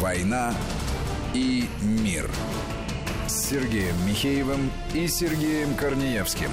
[0.00, 0.52] «Война
[1.32, 2.30] и мир»
[3.26, 6.50] с Сергеем Михеевым и Сергеем Корнеевским.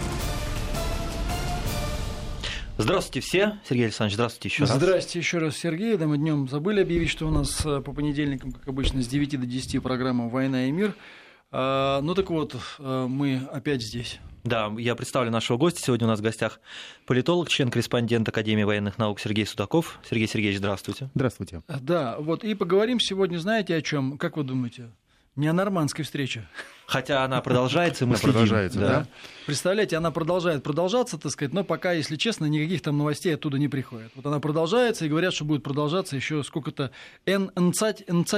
[2.77, 3.59] Здравствуйте все.
[3.67, 4.71] Сергей Александрович, здравствуйте еще раз.
[4.71, 5.97] Здравствуйте еще раз, Сергей.
[5.97, 9.39] Да, мы днем забыли объявить, что у нас э, по понедельникам, как обычно, с 9
[9.41, 10.95] до 10 программа «Война и мир».
[11.55, 14.19] А, ну так вот, э, мы опять здесь.
[14.43, 15.81] Да, я представлю нашего гостя.
[15.83, 16.59] Сегодня у нас в гостях
[17.05, 19.99] политолог, член-корреспондент Академии военных наук Сергей Судаков.
[20.09, 21.11] Сергей Сергеевич, здравствуйте.
[21.13, 21.61] Здравствуйте.
[21.67, 24.17] Да, вот и поговорим сегодня, знаете, о чем?
[24.17, 24.89] Как вы думаете?
[25.35, 26.47] Не о нормандской встрече.
[26.85, 28.33] Хотя она продолжается, мы она следим.
[28.33, 28.87] Продолжается, да.
[28.87, 29.07] да.
[29.45, 33.67] Представляете, она продолжает продолжаться, так сказать, но пока, если честно, никаких там новостей оттуда не
[33.67, 34.11] приходит.
[34.15, 36.91] Вот она продолжается, и говорят, что будет продолжаться еще сколько-то
[37.25, 37.51] n,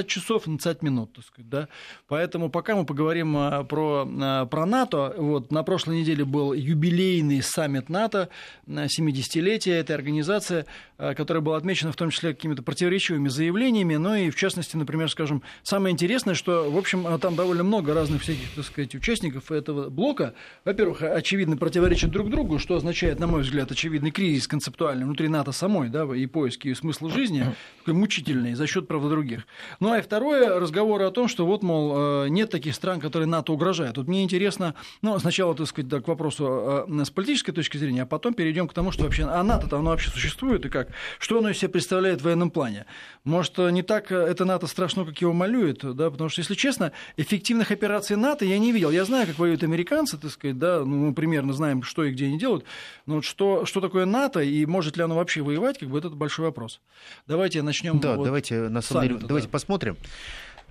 [0.08, 1.68] часов, n минут, так сказать, да.
[2.08, 5.14] Поэтому пока мы поговорим а, про, а, про НАТО.
[5.18, 8.30] Вот на прошлой неделе был юбилейный саммит НАТО,
[8.68, 10.66] 70-летие этой организации,
[10.98, 15.10] а, которая была отмечена в том числе какими-то противоречивыми заявлениями, но и, в частности, например,
[15.12, 19.52] скажем, самое интересное, что, в общем, там довольно много разных всяких всяких, так сказать, участников
[19.52, 20.34] этого блока,
[20.64, 25.52] во-первых, очевидно противоречат друг другу, что означает, на мой взгляд, очевидный кризис концептуальный внутри НАТО
[25.52, 27.46] самой, да, и поиски смысла жизни,
[27.80, 29.48] такой мучительный за счет правда других.
[29.80, 33.28] Ну, а и второе, разговоры о том, что вот, мол, э, нет таких стран, которые
[33.28, 33.98] НАТО угрожают.
[33.98, 38.04] Вот мне интересно, ну, сначала, так сказать, да, к вопросу э, с политической точки зрения,
[38.04, 40.90] а потом перейдем к тому, что вообще, а НАТО-то оно вообще существует и как?
[41.20, 42.86] Что оно из себя представляет в военном плане?
[43.24, 47.72] Может, не так это НАТО страшно, как его малюет, да, потому что, если честно, эффективных
[47.72, 48.92] операций НАТО я не видел.
[48.92, 52.26] Я знаю, как воюют американцы, так сказать, да, ну, мы примерно знаем, что и где
[52.26, 52.66] они делают,
[53.06, 56.10] но вот что, что такое НАТО и может ли оно вообще воевать, как бы это
[56.10, 56.82] большой вопрос.
[57.28, 58.00] Давайте начнем.
[58.00, 59.98] Да, вот давайте, на самом деле, давайте посмотрим.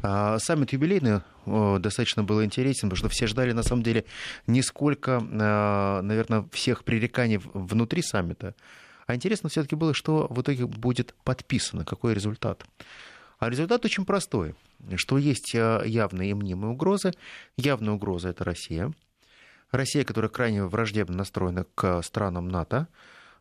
[0.02, 4.04] А, саммит юбилейный достаточно был интересен, потому что все ждали, на самом деле,
[4.46, 8.54] не сколько, а, наверное, всех пререканий внутри саммита,
[9.06, 12.64] а интересно все-таки было, что в итоге будет подписано, какой результат.
[13.44, 14.54] А результат очень простой,
[14.96, 17.12] что есть э, явные и мнимые угрозы.
[17.58, 18.90] Явная угроза— это Россия.
[19.70, 22.88] Россия, которая крайне враждебно настроена к странам НАТО.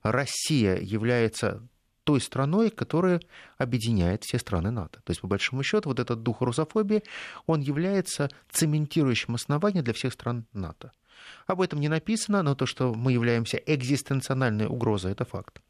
[0.02, 1.66] Россия является
[2.04, 3.22] той страной, которая
[3.58, 5.00] объединяет все страны НАТО.
[5.06, 7.04] То есть, по большому счету, вот этот дух русофобии,
[7.46, 10.92] он является цементирующим основанием для всех стран НАТО.
[11.48, 15.62] Об этом не написано, но то, что мы являемся экзистенциональной угрозой, это факт.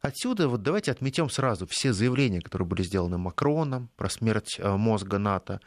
[0.00, 5.18] Отсюда вот давайте отметим сразу все заявления, которые были сделаны Макроном про смерть э, мозга
[5.18, 5.60] НАТО,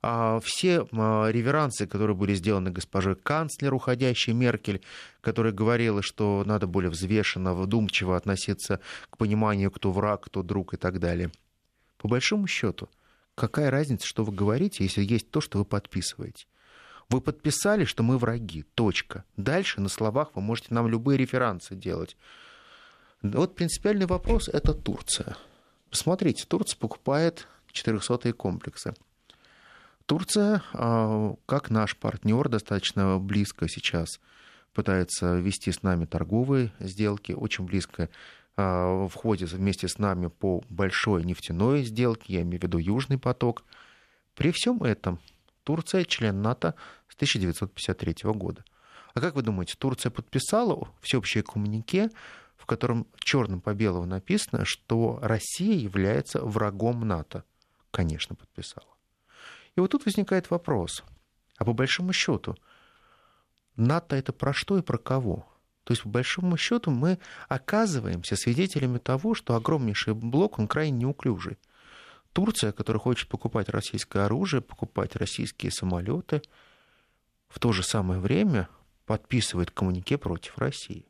[0.00, 0.84] а все э,
[1.30, 4.80] реверансы, которые были сделаны госпожой канцлер, уходящей Меркель,
[5.20, 10.78] которая говорила, что надо более взвешенно, вдумчиво относиться к пониманию, кто враг, кто друг и
[10.78, 11.30] так далее.
[11.98, 12.88] По большому счету,
[13.34, 16.46] какая разница, что вы говорите, если есть то, что вы подписываете?
[17.10, 18.64] Вы подписали, что мы враги.
[18.74, 19.24] Точка.
[19.36, 22.16] Дальше на словах вы можете нам любые реферансы делать.
[23.22, 25.36] Вот принципиальный вопрос– это Турция.
[25.90, 28.94] Посмотрите, Турция покупает 400-е комплексы.
[30.06, 34.20] Турция, а, как наш партнер, достаточно близко сейчас
[34.72, 38.10] пытается вести с нами торговые сделки, очень близко
[38.56, 43.64] а, входит вместе с нами по большой нефтяной сделке, я имею в виду Южный поток.
[44.34, 45.18] При всем этом
[45.64, 46.74] Турция член НАТО
[47.08, 48.64] с 1953 года.
[49.14, 52.10] А как вы думаете, Турция подписала всеобщее коммунике
[52.66, 57.44] в котором черным по белому написано, что Россия является врагом НАТО.
[57.92, 58.88] Конечно, подписала.
[59.76, 61.04] И вот тут возникает вопрос.
[61.58, 62.56] А по большому счету,
[63.76, 65.46] НАТО это про что и про кого?
[65.84, 71.58] То есть, по большому счету, мы оказываемся свидетелями того, что огромнейший блок, он крайне неуклюжий.
[72.32, 76.42] Турция, которая хочет покупать российское оружие, покупать российские самолеты,
[77.46, 78.68] в то же самое время
[79.04, 81.06] подписывает коммунике против России.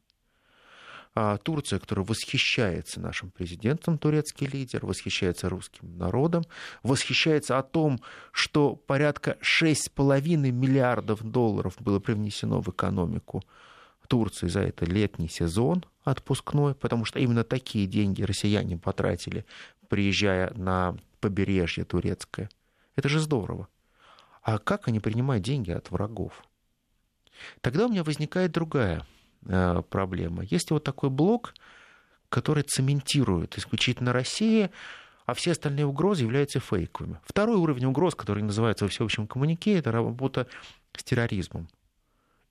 [1.18, 6.44] А Турция, которая восхищается нашим президентом, турецкий лидер, восхищается русским народом,
[6.82, 13.42] восхищается о том, что порядка 6,5 миллиардов долларов было привнесено в экономику
[14.08, 19.46] Турции за это летний сезон отпускной, потому что именно такие деньги россияне потратили,
[19.88, 22.50] приезжая на побережье турецкое.
[22.94, 23.68] Это же здорово.
[24.42, 26.44] А как они принимают деньги от врагов?
[27.62, 29.06] Тогда у меня возникает другая
[29.90, 30.44] проблема.
[30.44, 31.54] Есть вот такой блок,
[32.28, 34.70] который цементирует исключительно Россия,
[35.24, 37.20] а все остальные угрозы являются фейковыми.
[37.24, 40.46] Второй уровень угроз, который называется во всеобщем коммунике, это работа
[40.96, 41.68] с терроризмом.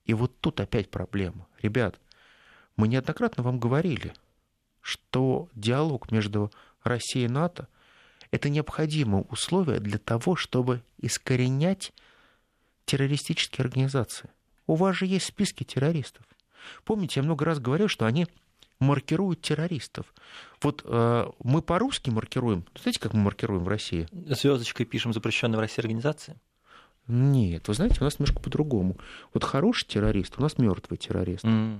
[0.06, 1.48] И вот тут опять проблема.
[1.62, 2.00] Ребят,
[2.76, 4.14] мы неоднократно вам говорили,
[4.82, 6.52] что диалог между
[6.84, 7.68] Россией и НАТО–
[8.32, 11.94] это необходимое условие для того, чтобы искоренять
[12.86, 14.30] террористические организации.
[14.68, 16.26] У вас же есть списки террористов.
[16.84, 18.28] Помните, я много раз говорил, что они
[18.80, 20.14] маркируют террористов.
[20.62, 22.66] Вот э, мы по-русски маркируем.
[22.82, 24.08] Знаете, как мы маркируем в России?
[24.12, 26.40] Звездочкой пишем запрещенные в России организации.
[27.08, 28.98] Нет, вы знаете, у нас немножко по-другому.
[29.34, 31.46] Вот хороший террорист, у нас мертвый террорист.
[31.46, 31.80] Mm.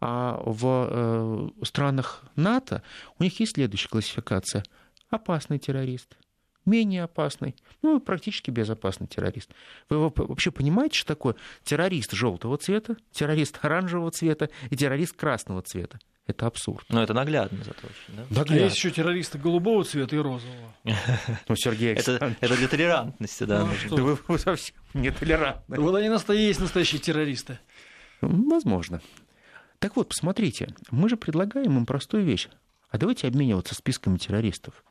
[0.00, 2.82] А в э, странах НАТО
[3.18, 4.64] у них есть следующая классификация:
[5.10, 6.16] опасный террорист,
[6.64, 9.50] менее опасный, ну практически безопасный террорист.
[9.88, 15.98] Вы вообще понимаете, что такое террорист желтого цвета, террорист оранжевого цвета и террорист красного цвета?
[16.26, 16.86] Это абсурд.
[16.88, 18.22] Но это наглядно зато очень, да?
[18.30, 18.54] Наглядно.
[18.54, 20.74] А есть еще террористы голубого цвета и розового.
[21.48, 23.66] Ну, Сергей это, это для толерантности, да.
[23.88, 25.80] Ну, да вы, вы совсем нетолерантны.
[25.80, 27.58] Вот они настоящие, есть настоящие террористы.
[28.20, 29.02] Возможно.
[29.80, 32.48] Так вот, посмотрите, мы же предлагаем им простую вещь.
[32.88, 34.84] А давайте обмениваться списками террористов.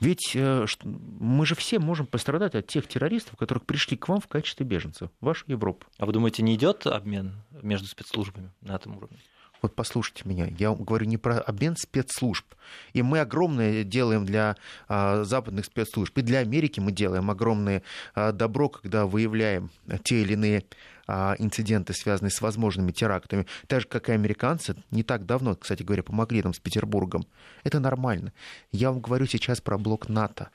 [0.00, 4.28] Ведь э, мы же все можем пострадать от тех террористов, которые пришли к вам в
[4.28, 5.86] качестве беженцев, в вашу Европу.
[5.98, 9.18] А вы думаете, не идет обмен между спецслужбами на этом уровне?
[9.62, 12.46] Вот послушайте меня, я говорю не про обмен спецслужб.
[12.92, 14.56] И мы огромное делаем для
[14.88, 16.16] а, западных спецслужб.
[16.18, 17.82] И для Америки мы делаем огромное
[18.14, 19.70] а, добро, когда выявляем
[20.02, 20.64] те или иные
[21.06, 23.46] а, инциденты, связанные с возможными терактами.
[23.66, 27.26] Так же, как и американцы, не так давно, кстати говоря, помогли нам с Петербургом.
[27.64, 28.32] Это нормально.
[28.72, 30.50] Я вам говорю сейчас про блок НАТО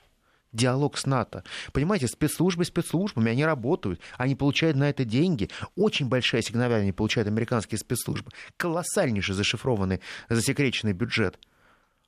[0.53, 1.44] диалог с НАТО.
[1.71, 5.50] Понимаете, спецслужбы спецслужбами, они работают, они получают на это деньги.
[5.75, 8.31] Очень большая сигнал они получают американские спецслужбы.
[8.57, 11.39] Колоссальнейший зашифрованный, засекреченный бюджет.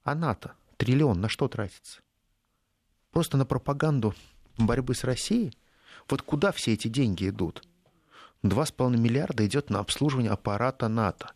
[0.04, 2.02] А НАТО триллион на что тратится?
[3.12, 4.14] Просто на пропаганду
[4.58, 5.58] борьбы с Россией?
[6.10, 7.64] Вот куда все эти деньги идут?
[8.44, 11.32] 2,5 миллиарда идет на обслуживание аппарата НАТО.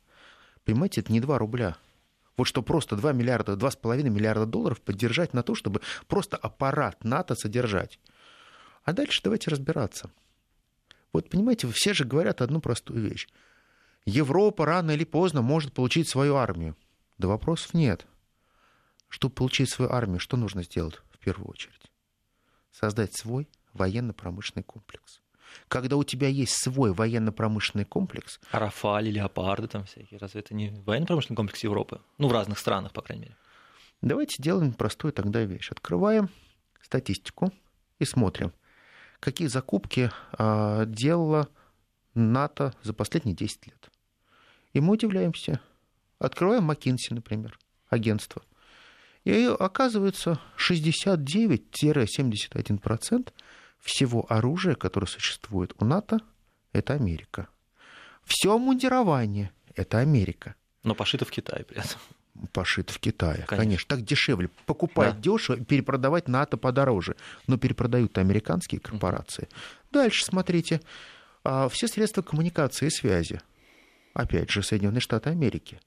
[0.65, 1.77] Понимаете, это не 2 рубля.
[2.37, 7.35] Вот что просто 2 миллиарда, 2,5 миллиарда долларов поддержать на то, чтобы просто аппарат НАТО
[7.35, 7.99] содержать.
[8.83, 10.11] А дальше давайте разбираться.
[11.11, 13.27] Вот понимаете, все же говорят одну простую вещь.
[14.05, 16.77] Европа рано или поздно может получить свою армию.
[17.17, 18.05] Да вопросов нет.
[19.09, 21.91] Чтобы получить свою армию, что нужно сделать в первую очередь?
[22.71, 25.21] Создать свой военно-промышленный комплекс
[25.67, 28.39] когда у тебя есть свой военно-промышленный комплекс.
[28.51, 32.01] А Рафали, леопарды там всякие, разве это не военно-промышленный комплекс Европы?
[32.17, 33.37] Ну, в разных странах, по крайней мере.
[34.01, 35.71] Давайте сделаем простую тогда вещь.
[35.71, 36.29] Открываем
[36.81, 37.51] статистику
[37.99, 38.53] и смотрим,
[39.19, 41.49] какие закупки а, делала
[42.13, 43.89] НАТО за последние 10 лет.
[44.73, 45.59] И мы удивляемся.
[46.19, 47.57] Открываем McKinsey, например,
[47.89, 48.43] агентство.
[49.23, 53.33] И оказывается, 69-71%
[53.81, 56.19] всего оружия, которое существует у НАТО,
[56.73, 57.47] это Америка.
[58.23, 60.55] Все мундирование– это Америка.
[60.83, 61.99] Но пошито в Китае при этом.
[62.53, 63.57] Пошито в Китае, конечно.
[63.57, 63.95] конечно.
[63.95, 64.49] Так дешевле.
[64.65, 65.21] Покупать да.
[65.21, 67.15] дешево, перепродавать НАТО подороже.
[67.47, 69.49] Но перепродают американские корпорации.
[69.91, 70.81] Дальше смотрите.
[71.43, 73.41] А, все средства коммуникации и связи.
[74.13, 75.79] Опять же, Соединенные Штаты Америки.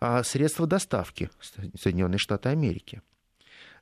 [0.00, 1.30] А, средства доставки.
[1.78, 3.02] Соединенные Штаты Америки.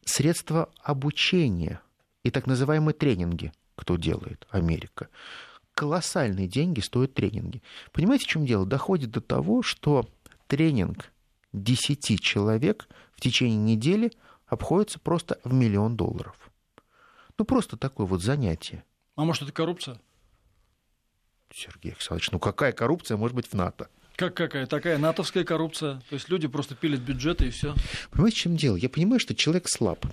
[0.04, 1.81] Средства обучения–
[2.28, 5.08] и так называемые тренинги, кто делает, Америка.
[5.72, 7.62] Колоссальные деньги стоят тренинги.
[7.92, 8.66] Понимаете, в чем дело?
[8.66, 10.06] Доходит до того, что
[10.46, 11.10] тренинг
[11.54, 14.12] 10 человек в течение недели
[14.46, 16.36] обходится просто в миллион долларов.
[17.38, 18.84] Ну, просто такое вот занятие.
[19.16, 19.98] А может, это коррупция?
[21.50, 23.88] Сергей Александрович, ну какая коррупция может быть в НАТО?
[24.16, 24.66] Как какая?
[24.66, 26.02] Такая натовская коррупция.
[26.10, 27.75] То есть люди просто пилят бюджеты и все.
[28.10, 28.76] Понимаете, в чем дело?
[28.76, 30.04] Я понимаю, что человек слаб.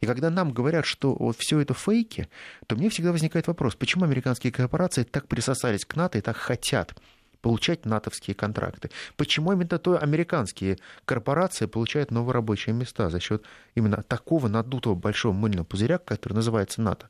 [0.00, 2.28] И когда нам говорят, что вот все это фейки,
[2.66, 6.94] то мне всегда возникает вопрос, почему американские корпорации так присосались к НАТО и так хотят
[7.40, 8.90] получать натовские контракты.
[9.16, 13.44] Почему именно то американские корпорации получают новые рабочие места за счет
[13.74, 17.08] именно такого надутого большого мыльного пузыря, который называется НАТО?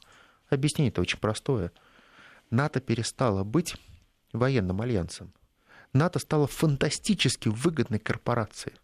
[0.50, 1.72] Объяснение это очень простое.
[2.50, 3.76] НАТО перестало быть
[4.32, 5.32] военным альянсом.
[5.92, 8.76] НАТО стало фантастически выгодной корпорацией.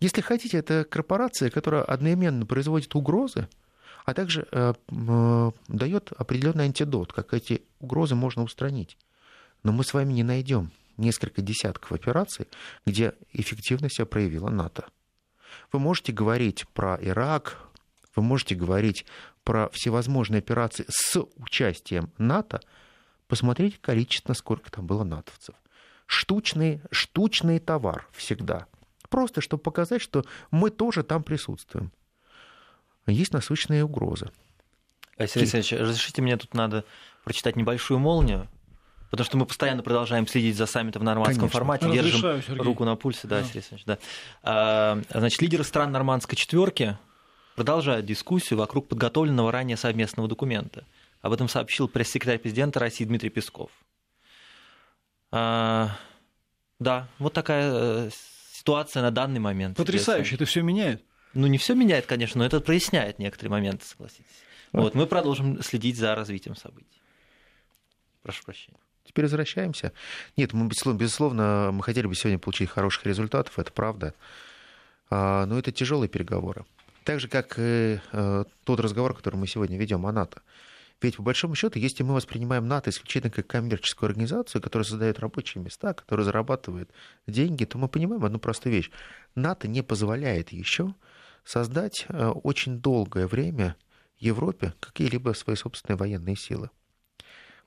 [0.00, 3.48] Если хотите, это корпорация, которая одновременно производит угрозы,
[4.04, 8.98] а также э, э, дает определенный антидот, как эти угрозы можно устранить.
[9.62, 12.46] Но мы с вами не найдем несколько десятков операций,
[12.84, 14.84] где эффективность себя проявила НАТО.
[15.72, 17.58] Вы можете говорить про Ирак,
[18.14, 19.06] вы можете говорить
[19.42, 22.60] про всевозможные операции с участием НАТО,
[23.26, 25.54] посмотрите количество, сколько там было натовцев.
[26.06, 28.66] Штучный, штучный товар всегда–
[29.14, 31.92] Просто, чтобы показать, что мы тоже там присутствуем.
[33.06, 34.28] Есть насущные угрозы.
[35.16, 36.84] Сергей Алексеевич, разрешите мне тут надо
[37.22, 38.48] прочитать небольшую молнию,
[39.12, 41.56] потому что мы постоянно продолжаем следить за саммитом в нормандском Конечно.
[41.56, 42.64] формате, держим Сергей.
[42.64, 43.44] руку на пульсе, да, да.
[43.44, 43.98] Сергей Алексеевич, да.
[44.42, 46.98] А, значит, лидеры стран нормандской четверки
[47.54, 50.84] продолжают дискуссию вокруг подготовленного ранее совместного документа.
[51.22, 53.70] Об этом сообщил пресс-секретарь президента России Дмитрий Песков.
[55.30, 55.96] А,
[56.80, 58.10] да, вот такая э,
[58.64, 59.76] ситуация на данный момент.
[59.76, 61.04] Потрясающе, это все меняет.
[61.34, 64.24] Ну, не все меняет, конечно, но это проясняет некоторые моменты, согласитесь.
[64.72, 67.02] Вот, мы продолжим следить за развитием событий.
[68.22, 68.78] Прошу прощения.
[69.04, 69.92] Теперь возвращаемся.
[70.38, 74.14] Нет, мы, безусловно, мы хотели бы сегодня получить хороших результатов, это правда.
[75.10, 76.64] А, но это тяжелые переговоры.
[77.04, 80.40] Так же, как и э, тот разговор, который мы сегодня ведем о НАТО.
[81.00, 85.62] Ведь, по большому счету, если мы воспринимаем НАТО исключительно как коммерческую организацию, которая создает рабочие
[85.62, 86.90] места, которая зарабатывает
[87.26, 88.90] деньги, то мы понимаем одну простую вещь.
[89.34, 90.94] НАТО не позволяет еще
[91.44, 93.76] создать э, очень долгое время
[94.18, 96.70] Европе какие-либо свои собственные военные силы.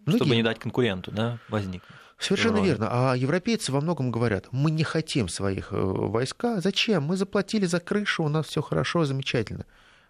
[0.05, 0.17] Многие...
[0.17, 1.97] Чтобы не дать конкуренту да, возникнуть.
[2.17, 2.87] Совершенно верно.
[2.89, 6.59] А европейцы во многом говорят, мы не хотим своих э, войска.
[6.61, 7.03] Зачем?
[7.03, 9.65] Мы заплатили за крышу, у нас все хорошо, замечательно.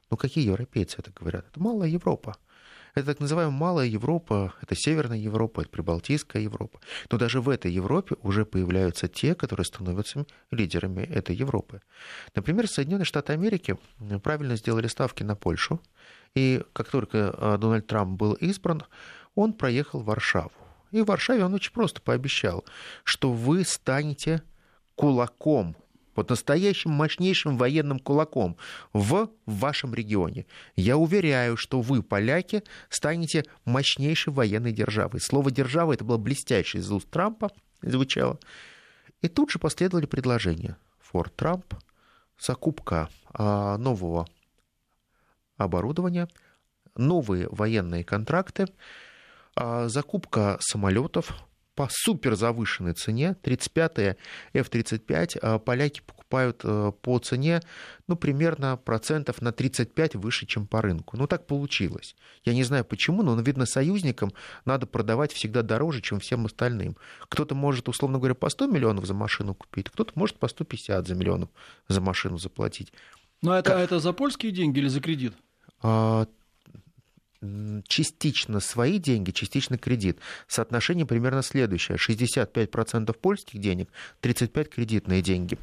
[0.10, 1.46] Но какие европейцы это говорят?
[1.52, 2.38] Это малая Европа.
[2.98, 6.80] Это так называемая малая Европа, это Северная Европа, это Прибалтийская Европа.
[7.12, 11.82] Но даже в этой Европе уже появляются те, которые становятся лидерами этой Европы.
[12.34, 13.78] Например, Соединенные Штаты Америки
[14.24, 15.80] правильно сделали ставки на Польшу,
[16.34, 18.82] и как только э, Дональд Трамп был избран,
[19.36, 20.52] он проехал в Варшаву.
[20.90, 22.66] И в Варшаве он очень просто пообещал,
[23.04, 24.42] что вы станете
[24.96, 25.76] кулаком,
[26.18, 28.58] вот настоящим мощнейшим военным кулаком
[28.92, 30.48] в вашем регионе.
[30.76, 35.22] Я уверяю, что вы, поляки, станете мощнейшей военной державой.
[35.22, 38.40] Слово «держава» это было блестяще из уст Трампа, звучало.
[39.22, 40.76] И тут же последовали предложения.
[41.00, 41.74] Форт Трамп,
[42.40, 44.28] закупка а, нового
[45.56, 46.28] оборудования,
[46.96, 48.66] новые военные контракты,
[49.56, 51.32] а, закупка самолетов
[51.78, 53.36] по супер завышенной цене.
[53.44, 54.18] 35-е
[54.54, 57.62] F-35 а, поляки покупают а, по цене,
[58.08, 61.18] ну, примерно процентов на 35 выше, чем по рынку.
[61.18, 62.16] Ну, так получилось.
[62.44, 64.34] Я не знаю почему, но, видно, союзникам
[64.66, 66.98] надо продавать всегда дороже, чем всем остальным.
[67.30, 71.14] Кто-то может, условно говоря, по 100 миллионов за машину купить, кто-то может по 150 за
[71.14, 71.50] миллионов
[71.88, 72.92] за машину заплатить.
[73.44, 73.80] Но это, как...
[73.82, 75.34] это за польские деньги или за кредит?
[77.88, 80.20] Частично свои деньги, частично кредит.
[80.48, 81.98] Соотношение примерно следующее.
[81.98, 83.90] 65% польских денег,
[84.22, 85.58] 35% кредитные деньги.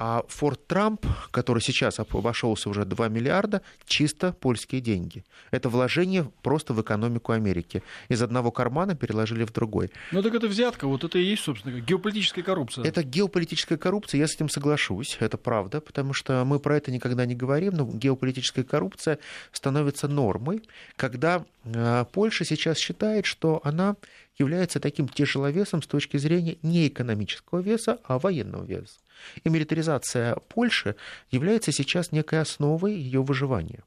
[0.00, 5.24] А Форд Трамп, который сейчас обошелся уже 2 миллиарда, чисто польские деньги.
[5.50, 7.82] Это вложение просто в экономику Америки.
[8.08, 9.90] Из одного кармана переложили в другой.
[10.12, 12.84] Ну так это взятка, вот это и есть, собственно, геополитическая коррупция.
[12.84, 17.26] Это геополитическая коррупция, я с этим соглашусь, это правда, потому что мы про это никогда
[17.26, 19.18] не говорим, но геополитическая коррупция
[19.50, 20.62] становится нормой,
[20.94, 23.96] когда э, Польша сейчас считает, что она
[24.38, 28.94] является таким тяжеловесом с точки зрения не экономического веса, а военного веса.
[29.44, 30.96] И милитаризация Польши
[31.30, 33.84] является сейчас некой основой ее выживания.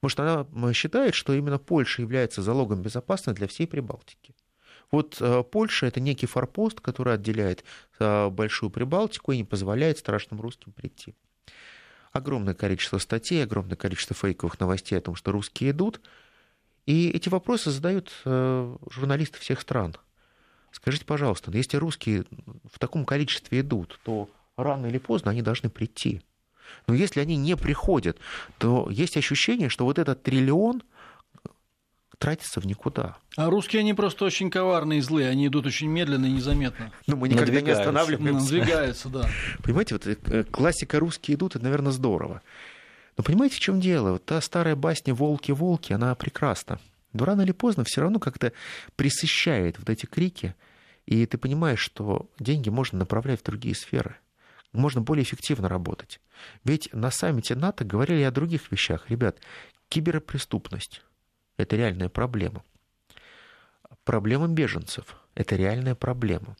[0.00, 4.34] Потому что она считает, что именно Польша является залогом безопасности для всей Прибалтики.
[4.90, 7.64] Вот э, Польша это некий форпост, который отделяет
[7.98, 11.14] э, Большую Прибалтику и не позволяет страшным русским прийти.
[12.12, 16.00] Огромное количество статей, огромное количество фейковых новостей о том, что русские идут–
[16.88, 19.94] и эти вопросы задают э, журналисты всех стран.
[20.72, 22.24] Скажите, пожалуйста, если русские
[22.64, 26.22] в таком количестве идут, то рано или поздно они должны прийти.
[26.86, 28.18] Но если они не приходят,
[28.58, 30.82] то есть ощущение, что вот этот триллион
[32.18, 33.16] тратится в никуда.
[33.36, 36.92] А русские, они просто очень коварные и злые, они идут очень медленно и незаметно.
[37.06, 38.54] Ну, мы никогда не останавливаемся.
[38.54, 39.28] Надвигаются, да.
[39.62, 42.42] Понимаете, вот э, классика «русские идут»— это, наверное, здорово.
[43.16, 44.12] Но понимаете, в чем дело?
[44.12, 46.80] Вот та старая басня «Волки-волки», она прекрасна.
[47.12, 48.52] Но рано или поздно все равно как-то
[48.96, 50.54] присыщает вот эти крики,
[51.06, 54.16] и ты понимаешь, что деньги можно направлять в другие сферы.
[54.72, 56.20] Можно более эффективно работать.
[56.64, 59.08] Ведь на саммите НАТО говорили о других вещах.
[59.08, 59.40] Ребят,
[59.88, 61.02] киберпреступность–
[61.56, 62.62] это реальная проблема.
[64.04, 66.56] Проблема беженцев– это реальная проблема.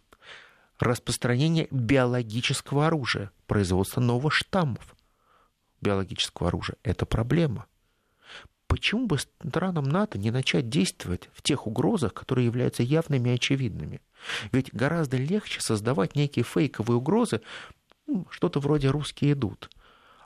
[0.78, 4.94] Распространение биологического оружия, производство новых штаммов
[5.80, 6.76] биологического оружия.
[6.82, 7.66] Это проблема.
[8.68, 14.02] Почему бы странам НАТО не начать действовать в тех угрозах, которые являются явными и очевидными?
[14.52, 17.40] Ведь гораздо легче создавать некие фейковые угрозы,
[18.30, 19.70] что-то вроде «русские идут».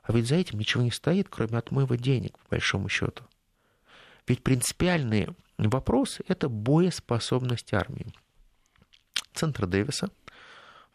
[0.02, 3.24] А ведь за этим ничего не стоит, кроме отмыва денег, по большому счету.
[4.26, 8.12] Ведь принципиальный вопрос– это боеспособность армии.
[9.32, 10.10] Центр Дэвиса–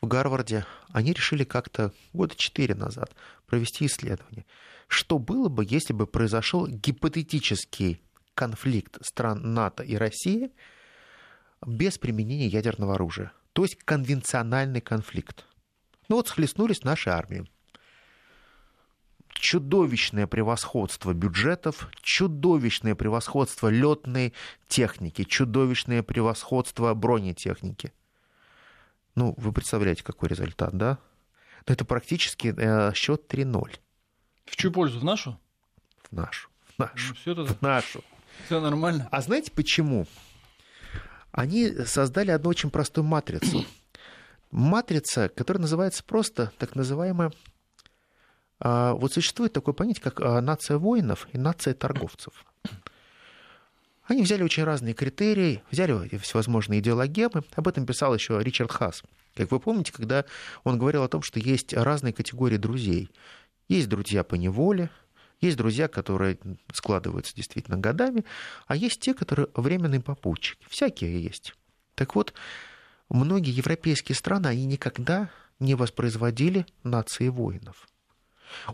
[0.02, 3.16] в Гарварде, они решили как-то года четыре назад
[3.48, 4.46] провести исследование.
[4.88, 8.02] Что было бы, если бы произошел гипотетический
[8.34, 10.52] конфликт стран НАТО и России
[11.66, 13.32] без применения ядерного оружия?
[13.54, 15.46] То есть конвенциональный конфликт.
[16.10, 17.50] Ну вот схлестнулись наши армии.
[19.30, 24.34] Чудовищное превосходство бюджетов, чудовищное превосходство летной
[24.68, 27.94] техники, чудовищное превосходство бронетехники–
[29.18, 31.00] ну, вы представляете, какой результат, да?
[31.66, 33.80] то это практически э, счет 3-0.
[34.46, 35.00] В чью пользу?
[35.00, 35.40] В нашу?
[36.04, 36.50] В нашу.
[36.76, 37.08] В нашу.
[37.10, 37.46] Ну, все это...
[37.46, 38.04] В нашу.
[38.46, 39.10] Все нормально.
[39.12, 40.06] А знаете почему?
[41.32, 43.66] Они создали одну очень простую матрицу.
[44.52, 47.32] Матрица, которая называется просто так называемая...
[48.60, 52.46] А, вот существует такое понятие, как а, нация воинов и нация торговцев.
[54.08, 57.44] Они взяли очень разные критерии, взяли всевозможные идеологемы.
[57.56, 59.04] Об этом писал еще Ричард Хас.
[59.36, 60.26] Как вы помните, когда
[60.64, 63.12] он говорил о том, что есть разные категории друзей.
[63.68, 64.90] Есть друзья по неволе,
[65.42, 66.40] есть друзья, которые
[66.74, 68.24] складываются действительно годами,
[68.66, 70.66] а есть те, которые временные попутчики.
[70.70, 71.54] Всякие есть.
[71.96, 72.34] Так вот,
[73.10, 77.88] многие европейские страны, они никогда не воспроизводили нации воинов.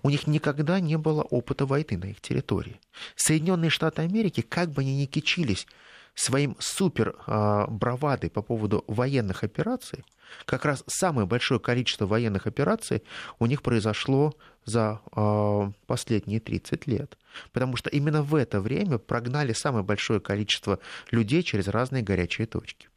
[0.04, 2.80] У них никогда не было опыта войны на их территории.
[3.16, 5.68] Соединенные Штаты Америки, как бы они ни кичились
[6.14, 10.06] своим супер а, бравадой по поводу военных операций,
[10.46, 13.04] как раз самое большое количество военных операций
[13.40, 14.34] у них произошло
[14.66, 17.18] за э, последние 30 лет.
[17.52, 20.80] Потому что именно в это время прогнали самое большое количество
[21.12, 22.88] людей через разные горячие точки.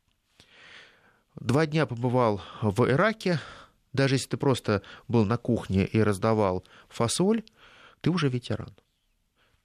[1.41, 3.41] Два дня побывал в Ираке.
[3.93, 7.45] Даже если ты просто был на кухне и раздавал фасоль,
[8.01, 8.75] ты уже ветеран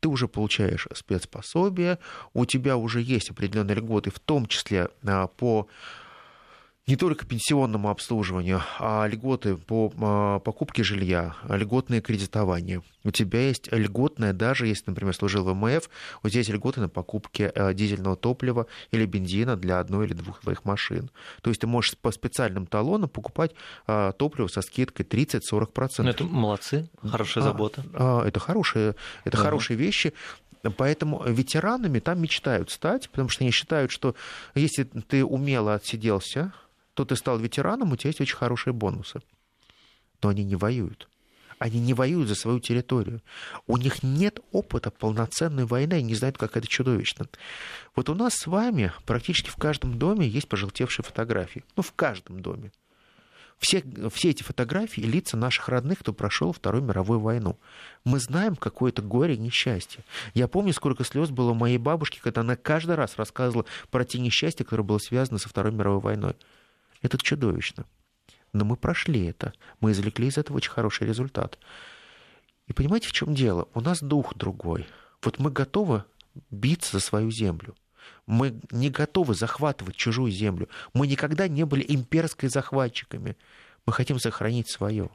[0.02, 2.00] ты уже получаешь спецпособие,
[2.34, 5.68] у тебя уже есть определенные льготы, в том числе а, по
[6.88, 12.82] не только пенсионному обслуживанию, а льготы по а, покупке жилья, льготное кредитование.
[13.04, 15.90] У тебя есть льготное, даже если, например, служил в МФ,
[16.24, 20.42] у тебя есть льготы на покупке э, дизельного топлива или бензина для одной или двух
[20.42, 21.10] твоих машин.
[21.42, 23.52] То есть ты можешь по специальным талонам покупать
[23.88, 25.90] а, топливо со скидкой 30-40%.
[26.00, 27.84] Ну, это молодцы, хорошая забота.
[28.26, 29.44] Это хорошие, это да.
[29.44, 30.14] хорошие вещи.
[30.78, 34.16] Поэтому ветеранами там мечтают стать, потому что они считают, что
[34.54, 36.54] если ты умело отсиделся,
[36.94, 39.22] то ты стал ветераном, у тебя есть очень хорошие бонусы.
[40.22, 41.10] Но они не воюют.
[41.62, 43.22] Они не воюют за свою территорию.
[43.68, 47.28] У них нет опыта полноценной войны, они не знают, как это чудовищно.
[47.96, 51.64] Вот у нас с вами практически в каждом доме есть пожелтевшие фотографии.
[51.76, 52.72] Ну, в каждом доме.
[53.60, 57.60] Все, все эти фотографии лица наших родных, кто прошел Вторую мировую войну.
[58.06, 60.04] Мы знаем какое-то горе и несчастье.
[60.34, 64.18] Я помню, сколько слез было у моей бабушки, когда она каждый раз рассказывала про те
[64.18, 66.36] несчастья, которые было связано со Второй мировой войной.
[67.04, 67.86] Это чудовищно.
[68.54, 69.54] Но мы прошли это.
[69.80, 71.58] Мы извлекли из этого очень хороший результат.
[72.68, 73.68] И понимаете, в чем дело?
[73.74, 74.88] У нас дух другой.
[75.22, 76.04] Вот мы готовы
[76.50, 77.76] биться за свою землю.
[78.26, 80.70] Мы не готовы захватывать чужую землю.
[80.94, 83.38] Мы никогда не были имперской захватчиками.
[83.86, 85.10] Мы хотим сохранить свое.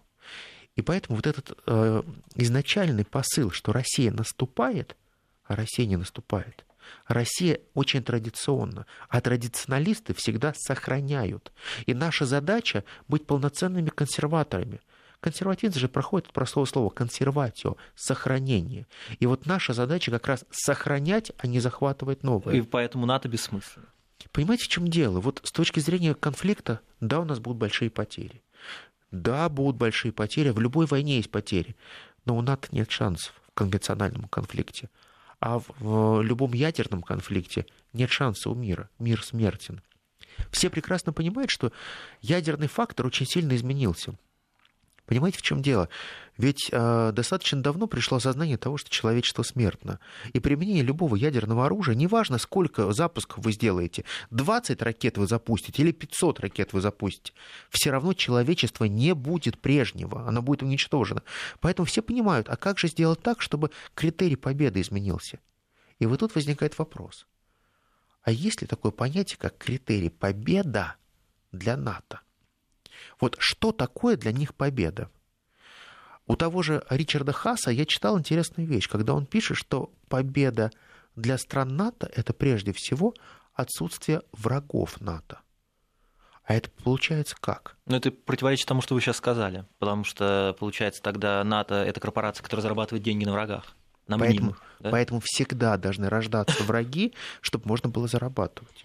[0.75, 2.03] И поэтому вот этот э,
[2.35, 4.97] изначальный посыл, что Россия наступает,
[5.45, 6.65] а Россия не наступает,
[7.07, 11.53] Россия очень традиционна, а традиционалисты всегда сохраняют.
[11.87, 14.81] И наша задача быть полноценными консерваторами.
[15.21, 18.87] Консерватизм же проходит от простого слова консерватио, сохранение.
[19.19, 22.55] И вот наша задача как раз сохранять, а не захватывать новое.
[22.55, 23.87] И поэтому НАТО бессмысленно.
[24.33, 25.21] Понимаете, в чем дело?
[25.21, 28.43] Вот с точки зрения конфликта, да, у нас будут большие потери.
[29.11, 30.51] Да, будут большие потери.
[30.51, 31.75] В любой войне есть потери.
[32.25, 34.91] Но у НАТО нет шансов в конвенциональном конфликте.
[35.41, 38.89] А в любом ядерном конфликте нет шанса у мира.
[38.99, 39.83] Мир смертен.
[40.51, 41.73] Все прекрасно понимают, что
[42.21, 44.15] ядерный фактор очень сильно изменился.
[45.07, 45.89] Понимаете, в чем дело?
[46.37, 50.01] Ведь э, достаточно давно пришло осознание того, что человечество смертно.
[50.33, 55.93] И применение любого ядерного оружия, неважно, сколько запусков вы сделаете, 20 ракет вы запустите или
[55.93, 57.33] 500 ракет вы запустите,
[57.71, 61.23] все равно человечество не будет прежнего, оно будет уничтожено.
[61.61, 65.39] Поэтому все понимают, а как же сделать так, чтобы критерий победы изменился?
[66.01, 67.27] И вот тут возникает вопрос.
[68.23, 70.97] А есть ли такое понятие, как критерий победа
[71.53, 72.21] для НАТО?
[73.21, 75.11] Вот что такое для них победа?
[76.27, 80.73] У того же Ричарда Хаса я читал интересную вещь, когда он пишет, что победа
[81.15, 83.15] для стран НАТО это прежде всего
[83.55, 85.41] отсутствие врагов НАТО.
[86.45, 87.77] А это получается как?
[87.87, 89.65] Ну, это противоречит тому, что вы сейчас сказали.
[89.79, 93.75] Потому что, получается, тогда НАТО– это корпорация, которая зарабатывает деньги на врагах.
[94.07, 94.91] На поэтому, да?
[94.91, 98.85] поэтому всегда должны рождаться враги, чтобы можно было зарабатывать.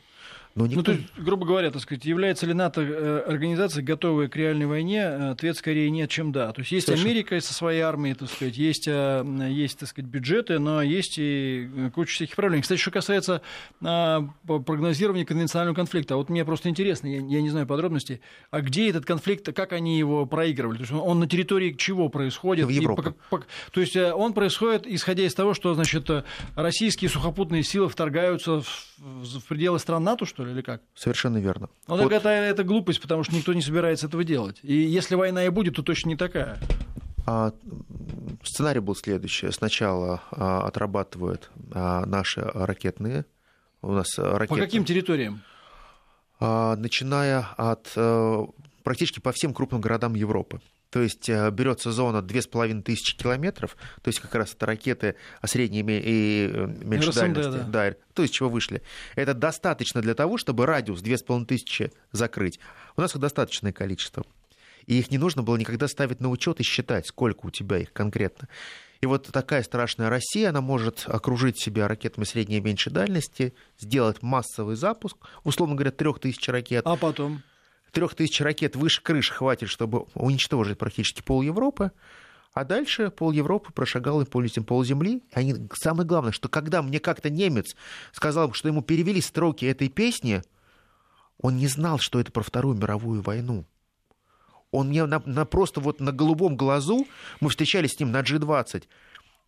[0.53, 0.79] Но никто...
[0.79, 4.65] Ну, то есть, грубо говоря, так сказать, является ли НАТО э, организацией, готовой к реальной
[4.65, 5.05] войне?
[5.05, 6.51] Ответ скорее нет, чем да.
[6.51, 7.03] То есть есть Слушай...
[7.03, 11.69] Америка со своей армией, так сказать, есть, э, есть так сказать, бюджеты, но есть и
[11.95, 12.61] куча всяких проблем.
[12.61, 13.41] Кстати, что касается
[13.81, 18.89] а, прогнозирования конвенционального конфликта, вот мне просто интересно, я, я не знаю подробностей, а где
[18.89, 20.77] этот конфликт, как они его проигрывали?
[20.77, 22.65] То есть он на территории чего происходит?
[22.65, 23.13] В Европе.
[23.29, 26.09] По, по, то есть э, он происходит, исходя из того, что, значит,
[26.55, 28.65] российские сухопутные силы вторгаются в,
[28.97, 30.81] в пределы стран НАТО, что что ли, или как?
[30.95, 31.69] Совершенно верно.
[31.87, 32.03] Ну, вот.
[32.03, 34.59] так это, это глупость, потому что никто не собирается этого делать.
[34.63, 36.57] И если война и будет, то точно не такая.
[37.27, 37.53] А,
[38.43, 39.51] сценарий был следующий.
[39.51, 43.25] Сначала а, отрабатывают а, наши ракетные.
[43.83, 44.55] У нас ракеты...
[44.55, 45.43] По каким территориям?
[46.39, 48.47] А, начиная от а,
[48.83, 50.59] практически по всем крупным городам Европы.
[50.91, 56.51] То есть э, берется зона 2500 километров, то есть как раз это ракеты средней и
[56.51, 57.63] э, меньшей РСМД, дальности, да.
[57.63, 58.81] да, то есть чего вышли.
[59.15, 62.59] Это достаточно для того, чтобы радиус 2500 закрыть.
[62.97, 64.25] У нас их достаточное количество.
[64.85, 67.93] И их не нужно было никогда ставить на учет и считать, сколько у тебя их
[67.93, 68.49] конкретно.
[68.99, 74.21] И вот такая страшная Россия, она может окружить себя ракетами средней и меньшей дальности, сделать
[74.21, 76.85] массовый запуск, условно говоря, 3000 ракет.
[76.85, 77.41] А потом?
[77.91, 81.91] Трех тысяч ракет выше крыши хватит, чтобы уничтожить практически пол Европы.
[82.53, 85.23] А дальше пол Европы прошагал и полностью пол земли.
[85.31, 87.75] Они, самое главное, что когда мне как-то немец
[88.11, 90.41] сказал, что ему перевели строки этой песни,
[91.41, 93.65] он не знал, что это про Вторую мировую войну.
[94.71, 97.05] Он мне на, на просто вот на голубом глазу,
[97.39, 98.83] мы встречались с ним на G20,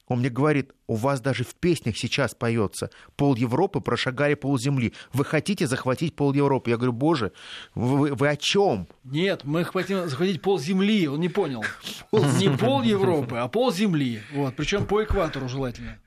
[0.07, 4.93] он мне говорит, у вас даже в песнях сейчас поется, пол Европы прошагали пол земли.
[5.13, 6.69] Вы хотите захватить пол Европы?
[6.69, 7.31] Я говорю, боже,
[7.73, 8.87] вы, вы о чем?
[9.03, 11.63] Нет, мы хотим захватить пол земли, он не понял.
[12.11, 14.21] Не пол Европы, а пол земли.
[14.33, 15.99] Вот, причем по экватору желательно.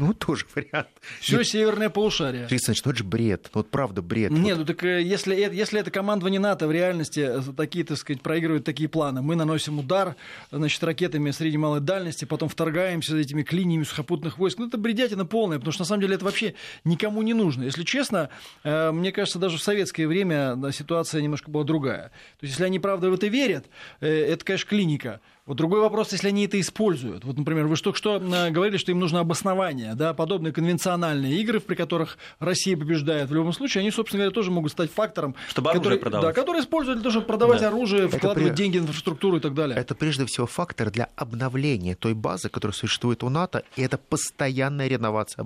[0.00, 0.88] Ну, тоже вариант.
[1.20, 2.46] Все северное полушарие.
[2.46, 3.50] Александрович, ну это же бред.
[3.52, 4.30] Вот правда бред.
[4.30, 4.60] Нет, вот.
[4.60, 8.64] ну так э, если, если это командование НАТО в реальности э, такие, так сказать, проигрывают
[8.64, 10.16] такие планы, мы наносим удар,
[10.50, 14.58] значит, ракетами средней малой дальности, потом вторгаемся этими клиниями сухопутных войск.
[14.58, 17.64] Ну, это бредятина полная, потому что, на самом деле, это вообще никому не нужно.
[17.64, 18.30] Если честно,
[18.64, 22.04] э, мне кажется, даже в советское время ситуация немножко была другая.
[22.38, 23.66] То есть, если они, правда, в это верят,
[24.00, 25.20] это, конечно, клиника.
[25.50, 27.24] Вот другой вопрос, если они это используют.
[27.24, 31.58] Вот, например, вы только что э, говорили, что им нужно обоснование, да, подобные конвенциональные игры,
[31.58, 33.30] при которых Россия побеждает.
[33.30, 36.36] В любом случае, они, собственно говоря, тоже могут стать фактором, чтобы который, продавать.
[36.36, 37.66] Да, который используют для того, чтобы продавать да.
[37.66, 38.56] оружие, вкладывать при...
[38.62, 39.76] деньги в инфраструктуру и так далее.
[39.76, 44.86] Это прежде всего фактор для обновления той базы, которая существует у НАТО, и это постоянная
[44.86, 45.44] реновация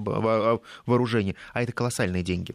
[0.85, 2.55] вооружений, а это колоссальные деньги.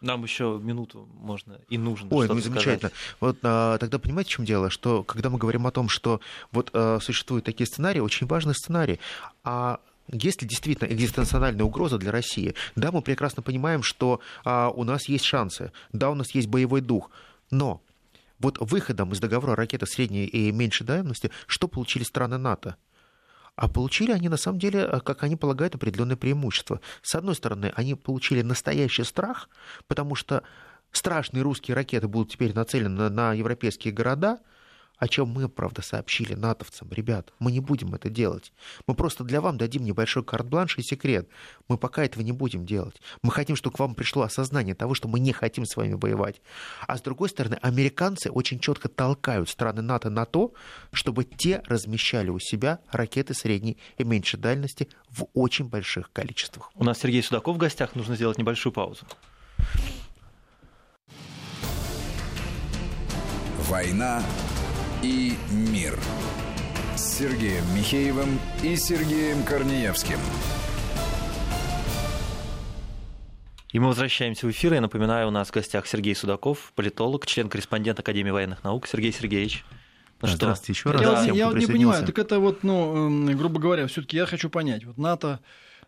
[0.00, 2.08] Нам еще минуту можно и нужно.
[2.10, 2.90] Ой, ну замечательно.
[2.90, 3.16] Сказать.
[3.20, 4.68] Вот а, тогда понимаете, в чем дело?
[4.68, 6.20] Что когда мы говорим о том, что
[6.52, 9.00] вот а, существуют такие сценарии, очень важный сценарий.
[9.42, 12.54] А есть ли действительно экзистенциональная угроза для России?
[12.76, 16.80] Да, мы прекрасно понимаем, что а, у нас есть шансы, да, у нас есть боевой
[16.82, 17.10] дух,
[17.50, 17.80] но
[18.38, 22.76] вот выходом из договора ракеты средней и меньшей дальности, что получили страны НАТО?
[23.56, 26.80] А получили они, на самом деле, э, как они полагают, определенное преимущество.
[27.02, 29.48] С одной стороны, они получили настоящий страх,
[29.86, 30.42] потому что
[30.92, 34.38] страшные русские ракеты будут теперь нацелены на европейские города–
[34.98, 36.88] о чем мы, правда, сообщили натовцам.
[36.90, 38.52] Ребят, мы не будем это делать.
[38.86, 41.28] Мы просто для вам дадим небольшой карт-бланш и секрет.
[41.68, 43.00] Мы пока этого не будем делать.
[43.22, 46.40] Мы хотим, чтобы к вам пришло осознание того, что мы не хотим с вами воевать.
[46.86, 50.52] А с другой стороны, американцы очень четко толкают страны НАТО на то,
[50.92, 56.70] чтобы те размещали у себя ракеты средней и меньшей дальности в очень больших количествах.
[56.74, 57.94] У нас Сергей Судаков в гостях.
[57.94, 59.06] Нужно сделать небольшую паузу.
[63.68, 64.22] Война
[65.02, 65.98] и мир.
[66.96, 70.18] С Сергеем Михеевым и Сергеем Корнеевским.
[73.72, 74.72] И мы возвращаемся в эфир.
[74.72, 78.86] Я напоминаю, у нас в гостях Сергей Судаков, политолог, член-корреспондент Академии военных наук.
[78.86, 79.64] Сергей Сергеевич.
[80.22, 80.90] Ну Здравствуйте что?
[80.90, 81.18] еще раз.
[81.18, 84.48] Я, всем, я вот не понимаю, так это вот, ну, грубо говоря, все-таки я хочу
[84.48, 84.84] понять.
[84.86, 85.40] Вот НАТО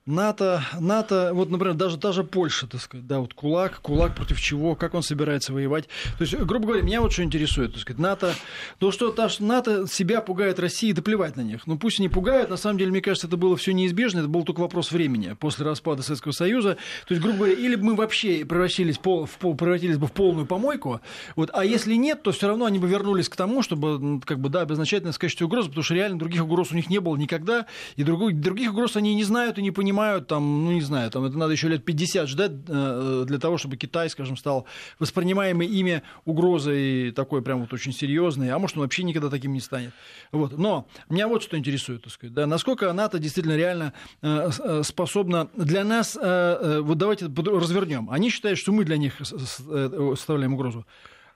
[0.09, 4.75] НАТО, НАТО, вот, например, даже, даже Польша, так сказать, да, вот кулак, кулак против чего,
[4.75, 5.85] как он собирается воевать.
[6.17, 8.35] То есть, грубо говоря, меня вот что интересует, так сказать, НАТО,
[8.79, 11.67] то, что НАТО себя пугает России, да плевать на них.
[11.67, 14.45] Ну, пусть они пугают, на самом деле, мне кажется, это было все неизбежно, это был
[14.45, 16.79] только вопрос времени после распада Советского Союза.
[17.07, 20.47] То есть, грубо говоря, или бы мы вообще превратились, в, в, превратились бы в полную
[20.47, 21.03] помойку,
[21.37, 24.49] вот, а если нет, то все равно они бы вернулись к тому, чтобы, как бы,
[24.49, 27.67] да, обозначательно сказать, что угроза, потому что реально других угроз у них не было никогда,
[27.97, 31.11] и других, других угроз они не знают и не понимают, понимают, там, ну не знаю,
[31.11, 34.65] там это надо еще лет 50 ждать э, для того, чтобы Китай, скажем, стал
[35.01, 39.61] воспринимаемой ими угрозой такой прям вот очень серьезной, а может он вообще никогда таким не
[39.61, 39.93] станет.
[40.31, 40.57] Вот.
[40.57, 45.49] Но меня вот что интересует, так сказать, да, насколько НАТО действительно реально э, э, способна
[45.57, 48.09] для нас, вот давайте развернем.
[48.11, 50.87] Они считают, что мы для них составляем угрозу.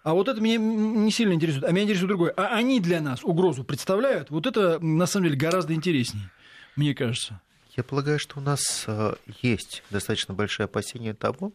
[0.05, 1.65] А вот это меня не сильно интересует.
[1.65, 2.33] А меня интересует другое.
[2.37, 4.31] А они для нас угрозу представляют?
[4.31, 6.31] Вот это, на самом деле, гораздо интереснее,
[6.77, 7.41] мне кажется.
[7.77, 11.53] Я полагаю, что у нас э, есть достаточно большие опасения того,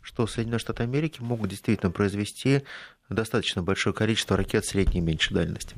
[0.00, 2.62] что Соединенные Штаты Америки могут действительно произвести
[3.10, 5.76] достаточно большое количество ракет средней и меньшей дальности.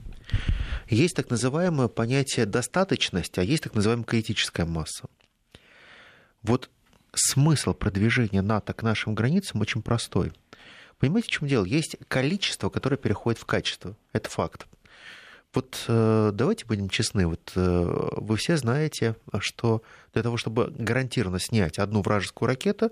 [0.88, 5.08] Есть так называемое понятие достаточность, а есть так называемая критическая масса.
[6.42, 6.70] Вот
[7.12, 10.32] смысл продвижения НАТО к нашим границам очень простой.
[10.98, 11.64] Понимаете, в чем дело?
[11.64, 13.96] Есть количество, которое переходит в качество.
[14.12, 14.68] Это факт.
[15.54, 17.26] Вот э, давайте будем честны.
[17.26, 19.82] Вот э, вы все знаете, что
[20.14, 22.90] для того, чтобы гарантированно снять одну вражескую ракету,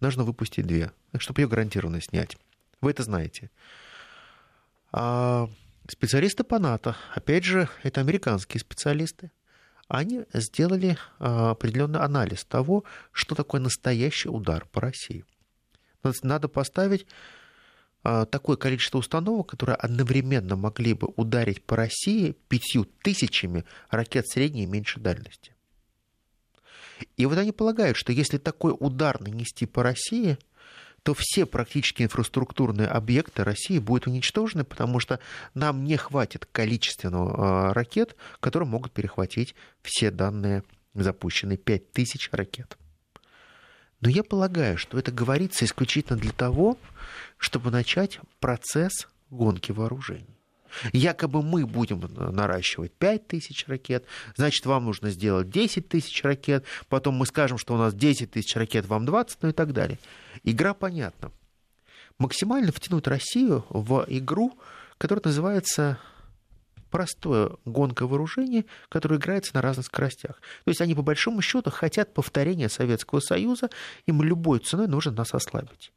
[0.00, 2.36] нужно выпустить две, чтобы ее гарантированно снять.
[2.80, 3.50] Вы это знаете.
[4.92, 5.48] А
[5.88, 9.30] специалисты по НАТО, опять же, это американские специалисты,
[9.88, 15.24] они сделали а, определенный анализ того, что такое настоящий удар по России.
[16.22, 17.06] Надо поставить
[18.04, 24.66] такое количество установок, которые одновременно могли бы ударить по России пятью тысячами ракет средней и
[24.66, 25.52] меньшей дальности.
[27.16, 30.38] И вот они полагают, что если такой удар нанести по России–
[31.04, 35.20] то все практически инфраструктурные объекты России будут уничтожены, потому что
[35.52, 40.64] нам не хватит количественного а, ракет, которые могут перехватить все данные
[40.94, 42.78] запущенные 5000 ракет.
[44.04, 46.76] Но я полагаю, что это говорится исключительно для того,
[47.38, 50.38] чтобы начать процесс гонки вооружений.
[50.92, 54.04] Якобы мы будем наращивать 5 тысяч ракет,
[54.36, 58.54] значит, вам нужно сделать 10 тысяч ракет, потом мы скажем, что у нас 10 тысяч
[58.56, 59.98] ракет, вам 20, ну и так далее.
[60.42, 61.32] Игра понятна.
[62.18, 64.52] Максимально втянуть Россию в игру,
[64.98, 65.98] которая называется
[66.94, 70.36] простая гонка вооружений, которая играется на разных скоростях.
[70.64, 73.68] То есть они по большому счету хотят повторения Советского Союза,
[74.06, 75.90] им любой ценой нужно нас ослабить.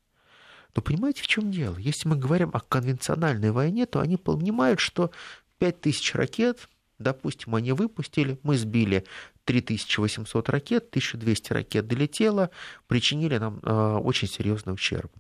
[0.76, 1.78] Но понимаете, в чем дело?
[1.78, 5.12] Если мы говорим о конвенциональной войне, то они понимают, что
[5.60, 9.06] 5000 ракет, допустим, они выпустили, мы сбили
[9.46, 12.50] 3800 ракет, 1200 ракет долетело,
[12.88, 15.12] причинили нам э, очень серьезный ущерб.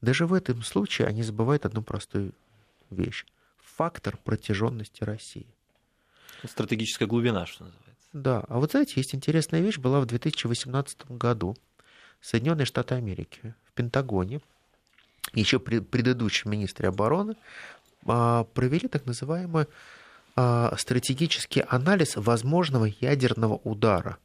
[0.00, 2.32] Даже в этом случае они забывают одну простую
[2.90, 3.24] вещь.
[3.76, 5.46] Фактор протяженности России.
[6.44, 8.08] Стратегическая глубина, что называется.
[8.12, 11.56] Да, а вот знаете, есть интересная вещь, была в 2018 году.
[12.20, 14.40] Соединенные Штаты Америки в Пентагоне,
[15.34, 17.36] еще при предыдущем министре обороны,
[18.06, 19.66] а, провели так называемый
[20.34, 24.18] а, стратегический анализ возможного ядерного удара.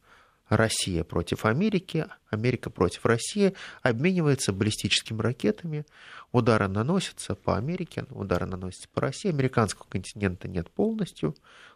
[0.51, 5.85] Россия против Америки, Америка против России, обменивается баллистическими ракетами,
[6.33, 11.31] удары наносятся по Америке, удары наносятся по России, американского континента нет полностью,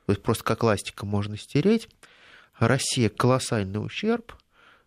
[0.06, 1.88] то есть просто как ластика можно стереть.
[2.60, 4.36] Россия колоссальный ущерб,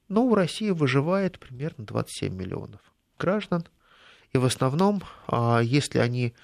[0.08, 2.82] но у России выживает примерно 27 миллионов
[3.18, 3.66] граждан.
[4.34, 6.34] И в основном, а, если они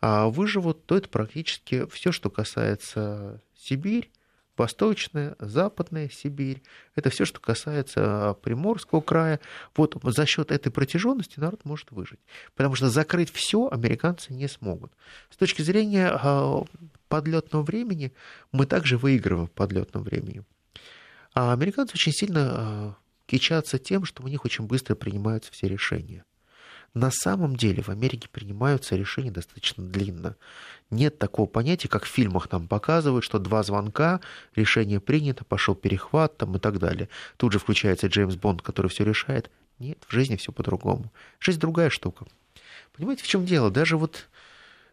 [0.00, 4.10] а, выживут, то это практически все, что касается Сибирь,
[4.56, 6.62] Восточная, Западная Сибирь.
[6.94, 9.40] Это все, что касается Приморского края.
[9.76, 12.20] Вот за счет этой протяженности народ может выжить.
[12.54, 14.92] Потому что закрыть все американцы не смогут.
[15.30, 16.64] С точки зрения а,
[17.08, 18.12] подлетного времени
[18.52, 20.42] мы также выигрываем в подлетном времени.
[21.34, 26.24] А американцы очень сильно кичатся тем, что у них очень быстро принимаются все решения.
[26.94, 30.36] На самом деле в Америке принимаются решения достаточно длинно.
[30.90, 34.20] Нет такого понятия, как в фильмах нам показывают, что два звонка,
[34.54, 37.08] решение принято, пошел перехват там, и так далее.
[37.36, 39.50] Тут же включается Джеймс Бонд, который все решает.
[39.80, 41.12] Нет, в жизни все по-другому.
[41.40, 42.26] Жизнь другая штука.
[42.96, 43.72] Понимаете, в чем дело?
[43.72, 44.28] Даже вот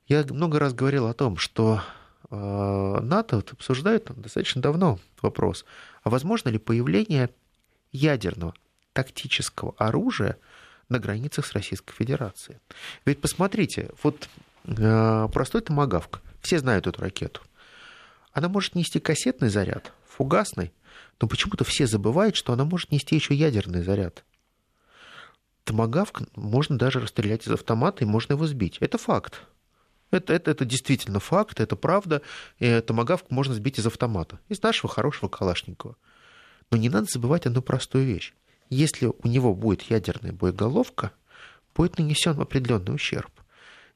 [0.07, 1.83] я много раз говорил о том, что
[2.31, 5.65] э, НАТО вот обсуждает достаточно давно вопрос,
[6.01, 7.29] а возможно ли появление
[7.91, 8.55] ядерного
[8.93, 10.37] тактического оружия
[10.91, 12.59] на границах с Российской Федерацией.
[13.05, 14.29] Ведь посмотрите, вот
[14.65, 17.41] э, простой томагавк, все знают эту ракету.
[18.33, 20.71] Она может нести кассетный заряд, фугасный,
[21.19, 24.23] но почему-то все забывают, что она может нести еще ядерный заряд.
[25.63, 28.77] Томагавк можно даже расстрелять из автомата, и можно его сбить.
[28.79, 29.43] Это факт.
[30.09, 32.21] Это, это, это действительно факт, это правда.
[32.59, 35.95] Томагавк можно сбить из автомата, из нашего хорошего Калашникова.
[36.69, 38.33] Но не надо забывать одну простую вещь.
[38.71, 41.11] Если у него будет ядерная боеголовка,
[41.75, 43.29] будет нанесен определенный ущерб.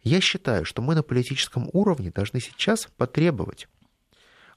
[0.03, 3.69] Я считаю, что мы на политическом уровне должны сейчас потребовать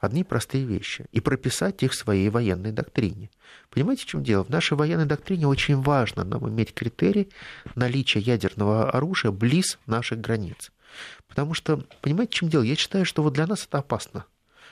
[0.01, 3.31] одни простые вещи и прописать их в своей военной доктрине.
[3.71, 4.43] Понимаете, в чем дело?
[4.43, 7.29] В нашей военной доктрине очень важно нам иметь критерий
[7.77, 10.73] наличия ядерного оружия близ наших границ.
[11.29, 12.63] Потому что, понимаете, в чем дело?
[12.63, 14.25] Я считаю, что вот для нас это опасно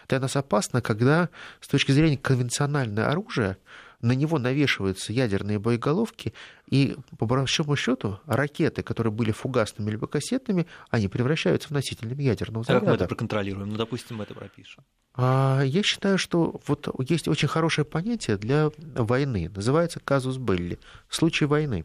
[0.09, 1.29] для нас опасно, когда
[1.61, 3.59] с точки зрения конвенционального оружия
[4.07, 6.33] на него навешиваются ядерные боеголовки,
[6.71, 12.65] и по большому счету ракеты, которые были фугасными либо кассетными, они превращаются в носителями ядерного
[12.65, 12.87] заряда.
[12.87, 13.69] Как мы это проконтролируем?
[13.69, 14.85] Ну, допустим, мы это пропишем.
[15.15, 21.47] А, я считаю, что вот есть очень хорошее понятие для войны, называется казус белли, случай
[21.47, 21.85] войны.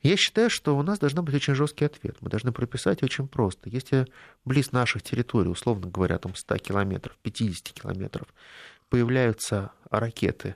[0.00, 2.18] Я считаю, что у нас должен быть очень жесткий ответ.
[2.20, 3.68] Мы должны прописать очень просто.
[3.68, 4.06] Если
[4.44, 8.28] близ наших территорий, условно говоря, там 100 километров, 50 километров,
[8.90, 10.54] появляются ракеты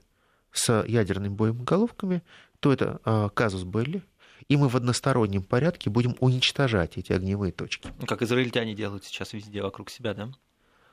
[0.52, 2.22] с ядерными боеголовками,
[2.60, 4.02] то это э, казус Белли,
[4.48, 7.88] и мы в одностороннем порядке будем уничтожать эти огневые точки.
[8.00, 10.30] Ну, как израильтяне делают сейчас везде вокруг себя, да?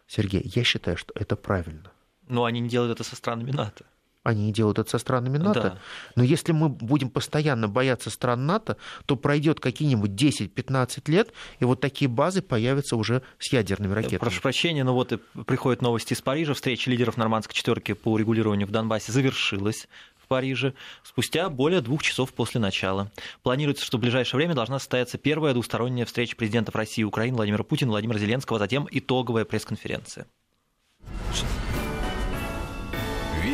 [0.08, 1.92] Сергей, я считаю, что это правильно.
[2.28, 3.86] Но они не делают это со странами НАТО
[4.24, 5.62] они делают это со странами НАТО.
[5.62, 5.78] Да.
[6.16, 11.80] Но если мы будем постоянно бояться стран НАТО, то пройдет какие-нибудь 10-15 лет, и вот
[11.80, 14.20] такие базы появятся уже с ядерными ракетами.
[14.20, 16.54] Прошу прощения, но вот и приходят новости из Парижа.
[16.54, 19.88] Встреча лидеров нормандской четверки по урегулированию в Донбассе завершилась.
[20.22, 23.12] в Париже спустя более двух часов после начала.
[23.42, 27.64] Планируется, что в ближайшее время должна состояться первая двусторонняя встреча президентов России и Украины Владимира
[27.64, 30.28] Путина, Владимира Зеленского, а затем итоговая пресс-конференция.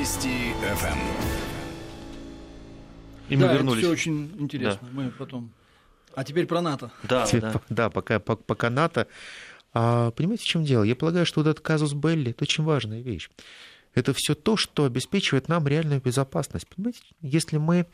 [0.05, 0.99] Вести ФМ.
[3.27, 3.83] И мы да, вернулись.
[3.83, 4.79] Это все очень интересно.
[4.83, 4.87] Да.
[4.91, 5.49] Мы потом.
[6.13, 6.91] А теперь про НАТО.
[7.01, 7.59] Да, да.
[7.69, 9.07] да пока, пока НАТО.
[9.73, 10.83] А, понимаете, в чем дело?
[10.83, 13.31] Я полагаю, что вот этот казус Белли это очень важная вещь.
[13.95, 16.67] Это все то, что обеспечивает нам реальную безопасность.
[16.67, 17.87] Понимаете, если мы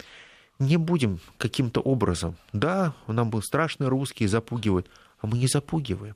[0.60, 4.90] не будем каким-то образом, да, нам был страшный русский, запугивают,
[5.22, 6.16] а мы не запугиваем.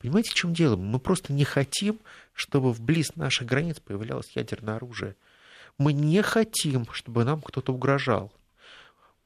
[0.00, 0.76] Понимаете, в чем дело?
[0.76, 2.00] Мы просто не хотим,
[2.32, 5.14] чтобы вблиз наших границ появлялось ядерное оружие.
[5.76, 8.32] Мы не хотим, чтобы нам кто-то угрожал.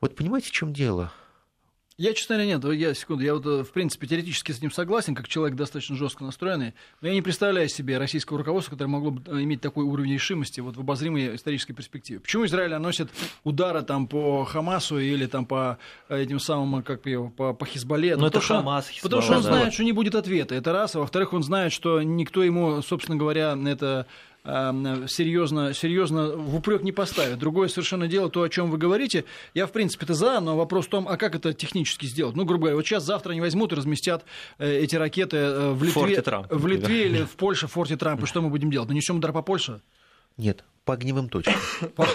[0.00, 1.12] Вот понимаете, в чем дело?
[1.96, 5.14] Я, честно говоря, нет, я, секунду, я вот, э, в принципе, теоретически с ним согласен,
[5.14, 9.22] как человек достаточно жестко настроенный, но я не представляю себе российского руководства, которое могло бы
[9.30, 12.18] э, иметь такой уровень решимости вот в обозримой исторической перспективе.
[12.18, 13.10] Почему Израиль наносит
[13.44, 15.78] удары там по Хамасу или там по
[16.08, 18.16] э, этим самым, как его, по, по Хизбалле?
[18.16, 19.48] Ну, это Хамас, Хизбалла, Потому что он да.
[19.48, 23.16] знает, что не будет ответа, это раз, а во-вторых, он знает, что никто ему, собственно
[23.16, 24.08] говоря, это
[24.44, 27.38] серьезно, серьезно в упрек не поставят.
[27.38, 29.24] Другое совершенно дело, то, о чем вы говорите.
[29.54, 32.36] Я, в принципе, это за, но вопрос в том, а как это технически сделать?
[32.36, 34.24] Ну, грубо говоря, вот сейчас, завтра они возьмут и разместят
[34.58, 38.26] э, эти ракеты э, в Литве, в Литве или в Польше, в форте Трампа.
[38.26, 38.88] Что мы будем делать?
[38.88, 39.80] Нанесем удар по Польше?
[40.36, 41.54] Нет, по огневым точкам.
[41.96, 42.06] По,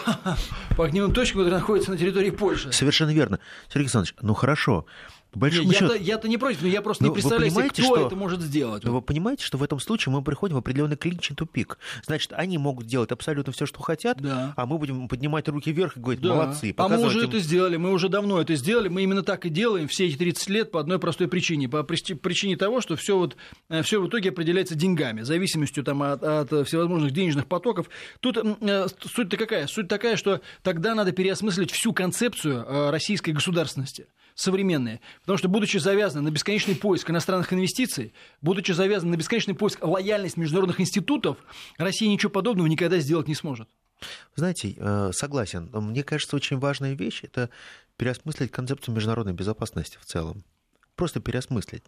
[0.76, 2.72] по огневым точкам, которые находятся на территории Польши.
[2.74, 3.40] Совершенно верно.
[3.70, 4.86] Сергей Александрович, ну хорошо.
[5.32, 8.08] По большому я-то, я-то не против, но я просто но не представляю себе, кто что,
[8.08, 8.84] это может сделать.
[8.84, 11.78] Но вы понимаете, что в этом случае мы приходим в определенный клиничный тупик.
[12.04, 14.54] Значит, они могут делать абсолютно все, что хотят, да.
[14.56, 16.30] а мы будем поднимать руки вверх и говорить, да.
[16.30, 16.74] молодцы.
[16.76, 17.30] А мы уже им...
[17.30, 20.50] это сделали, мы уже давно это сделали, мы именно так и делаем все эти 30
[20.50, 21.70] лет по одной простой причине.
[21.70, 23.36] По причине того, что все вот,
[23.70, 27.88] э, все в итоге определяется деньгами, зависимостью там, от, от всевозможных денежных потоков.
[28.20, 29.68] Тут э, суть-то какая?
[29.68, 34.08] Суть такая, что тогда надо переосмыслить всю концепцию э, российской государственности
[34.40, 35.02] современные.
[35.22, 40.40] Потому что, будучи завязаны на бесконечный поиск иностранных инвестиций, будучи завязаны на бесконечный поиск лояльности
[40.40, 41.38] международных институтов,
[41.78, 43.70] Россия ничего подобного никогда сделать не сможет.
[44.36, 45.70] Знаете, э, согласен.
[45.74, 47.50] Мне кажется, очень важная вещь– это
[47.98, 50.44] переосмыслить концепцию международной безопасности в целом.
[50.96, 51.84] Просто переосмыслить.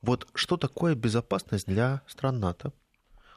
[0.00, 2.72] Вот что такое безопасность для стран НАТО?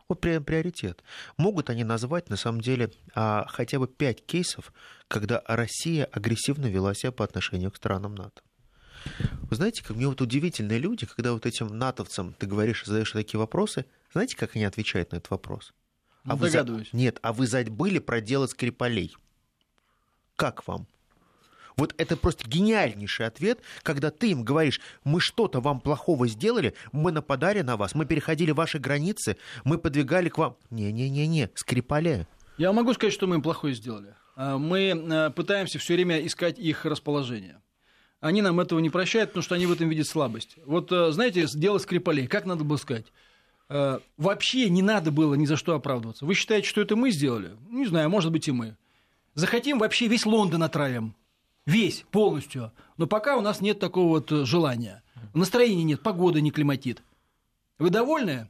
[0.08, 1.04] Вот приоритет.
[1.38, 4.74] Могут они назвать, на самом деле, а, хотя бы пять кейсов,
[5.08, 8.42] когда Россия агрессивно вела себя по отношению к странам НАТО.
[9.50, 13.40] Вы знаете, как мне вот удивительные люди, когда вот этим натовцам ты говоришь задаешь такие
[13.40, 15.74] вопросы, знаете, как они отвечают на этот вопрос?
[16.26, 16.66] А вы за...
[16.94, 19.16] Нет, а вы забыли про дело Скрипалей.
[20.36, 20.88] Как вам?
[21.78, 27.12] Вот это просто гениальнейший ответ, когда ты им говоришь, мы что-то вам плохого сделали, мы
[27.12, 30.58] нападали на вас, мы переходили ваши границы, мы подвигали к вам...
[30.70, 32.28] Не-не-не-не, Скрипаля.
[32.58, 34.16] Я могу сказать, что мы им плохое сделали.
[34.36, 37.62] А, мы э, пытаемся все время искать их расположение
[38.22, 40.56] они нам этого не прощают, потому что они в этом видят слабость.
[40.66, 43.08] Вот, э, знаете, дело Скрипалей, как надо было сказать?
[43.68, 46.26] Э, вообще не надо было ни за что оправдываться.
[46.26, 47.52] Вы считаете, что это мы сделали?
[47.70, 48.78] Не знаю, может быть и мы.
[49.34, 51.16] Захотим, вообще весь Лондон отравим.
[51.66, 52.72] Весь, полностью.
[52.98, 55.02] Но пока у нас нет такого вот э, желания.
[55.34, 57.02] Настроения нет, погода не климатит.
[57.80, 58.48] Вы довольны?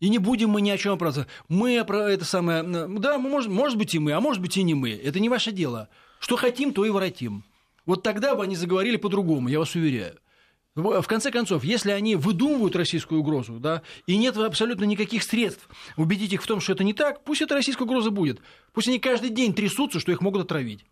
[0.00, 1.30] И не будем мы ни о чем оправдываться.
[1.48, 2.62] Мы про это самое...
[2.62, 4.92] Да, может, может быть и мы, а может быть и не мы.
[4.92, 5.88] Это не ваше дело.
[6.20, 7.44] Что хотим, то и воротим.
[7.88, 10.18] Вот тогда бы они заговорили по-другому, я вас уверяю.
[10.74, 16.34] В конце концов, если они выдумывают российскую угрозу, да, и нет абсолютно никаких средств убедить
[16.34, 18.42] их в том, что это не так, пусть эта российская угроза будет.
[18.74, 20.84] Пусть они каждый день трясутся, что их могут отравить.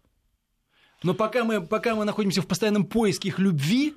[1.03, 3.95] Но пока мы, пока мы находимся в постоянном поиске их любви,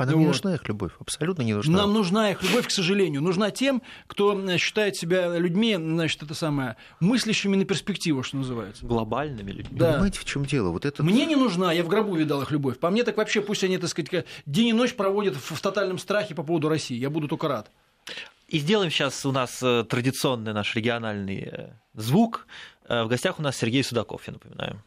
[0.00, 0.18] она вот.
[0.18, 1.78] не нужна их любовь, абсолютно не нужна.
[1.78, 3.22] Нам нужна их любовь, к сожалению.
[3.22, 8.86] Нужна тем, кто считает себя людьми, значит, это самое, мыслящими на перспективу, что называется.
[8.86, 9.78] Глобальными людьми.
[9.78, 9.92] Да.
[9.92, 10.70] Понимаете, в чем дело?
[10.70, 11.02] Вот это...
[11.02, 12.78] Мне не нужна, я в гробу видал их любовь.
[12.78, 16.34] По мне так вообще пусть они, так сказать, день и ночь проводят в тотальном страхе
[16.34, 16.96] по поводу России.
[16.96, 17.70] Я буду только рад.
[18.48, 22.46] И сделаем сейчас у нас э, традиционный наш региональный э, звук.
[22.88, 24.82] Э, в гостях у нас Сергей Судаков, я напоминаю.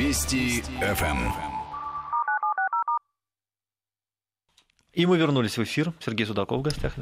[0.00, 1.28] Вести ФМ.
[4.94, 5.92] И мы вернулись в эфир.
[6.00, 6.94] Сергей Судаков в гостях.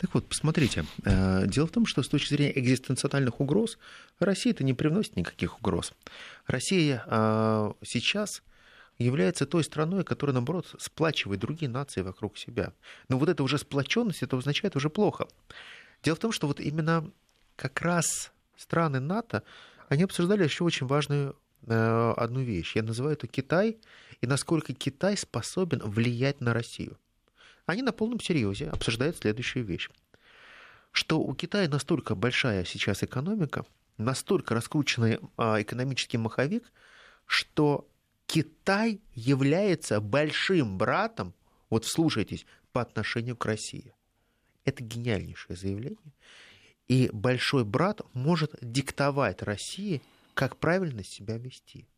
[0.00, 0.84] Так вот, посмотрите.
[1.04, 3.78] Э, дело в том, что с точки зрения экзистенциальных угроз,
[4.18, 5.92] Россия это не привносит никаких угроз.
[6.48, 8.42] Россия э, сейчас
[8.98, 12.72] является той страной, которая, наоборот, сплачивает другие нации вокруг себя.
[13.08, 15.28] Но вот эта уже сплоченность, это означает уже плохо.
[16.02, 17.08] Дело в том, что вот именно
[17.54, 19.44] как раз страны НАТО,
[19.88, 21.36] они обсуждали еще очень важную
[21.66, 22.76] одну вещь.
[22.76, 23.78] Я называю это Китай,
[24.20, 26.98] и насколько Китай способен влиять на Россию
[27.66, 29.88] они на полном серьезе обсуждают следующую вещь.
[30.90, 33.64] Что у Китая настолько большая сейчас экономика,
[33.96, 36.70] настолько раскрученный а, экономический маховик,
[37.26, 37.88] что
[38.26, 41.34] Китай является большим братом,
[41.70, 43.94] вот вслушайтесь, по отношению к России.
[44.64, 46.12] Это гениальнейшее заявление.
[46.88, 50.02] И большой брат может диктовать России,
[50.34, 51.88] как правильно себя вести.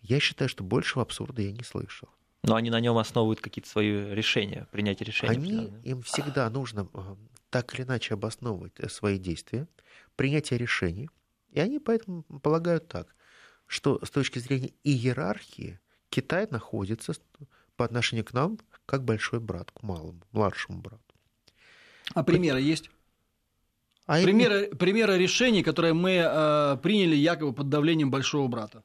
[0.00, 2.08] Я считаю, что большего абсурда я не слышал.
[2.42, 5.34] Но они на нем основывают какие-то свои решения, принятие решений.
[5.34, 7.16] Они, им всегда нужно э,
[7.50, 9.66] так или иначе обосновывать э, свои действия,
[10.14, 11.10] принятие решений.
[11.50, 13.16] И они поэтому полагают так,
[13.66, 17.14] что с точки зрения иерархии Китай находится
[17.76, 21.02] по отношению к нам как большой брат, к малому, младшему брату.
[22.14, 22.90] А примеры есть?
[24.06, 24.76] А примеры, это...
[24.76, 28.82] примеры решений, которые мы э, приняли якобы под давлением большого брата.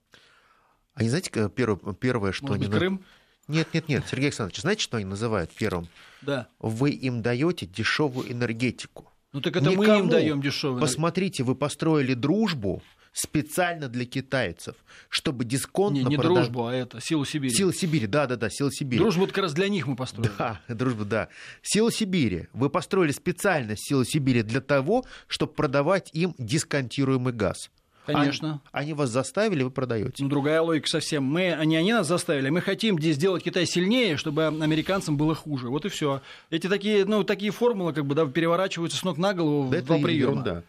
[0.93, 2.69] А не знаете, первое, первое что Может они...
[2.69, 3.05] Быть, Крым?
[3.47, 5.87] Нет, нет, нет, Сергей Александрович, знаете, что они называют первым?
[6.21, 6.47] Да.
[6.59, 9.11] Вы им даете дешевую энергетику.
[9.33, 9.87] Ну так это Никому.
[9.87, 10.79] мы им даем дешевую.
[10.79, 12.81] Посмотрите, вы построили дружбу
[13.13, 14.75] специально для китайцев,
[15.09, 15.99] чтобы дисконтно...
[15.99, 16.35] Не, не продав...
[16.35, 17.53] дружбу, а это силу Сибири.
[17.53, 18.99] Сила Сибири, да-да-да, сила Сибири.
[19.01, 20.31] Дружбу как раз для них мы построили.
[20.37, 21.27] Да, дружбу, да.
[21.61, 22.47] Сила Сибири.
[22.53, 27.69] Вы построили специально силу Сибири для того, чтобы продавать им дисконтируемый газ.
[28.05, 28.61] Конечно.
[28.71, 30.23] Они, они вас заставили, вы продаете.
[30.23, 31.23] Ну, другая логика совсем.
[31.23, 32.49] Мы, они, они нас заставили.
[32.49, 35.69] Мы хотим здесь сделать Китай сильнее, чтобы американцам было хуже.
[35.69, 36.21] Вот и все.
[36.49, 39.85] Эти такие, ну, такие формулы как бы да, переворачиваются с ног на голову да в
[39.85, 40.31] два приема.
[40.31, 40.63] Ерунда.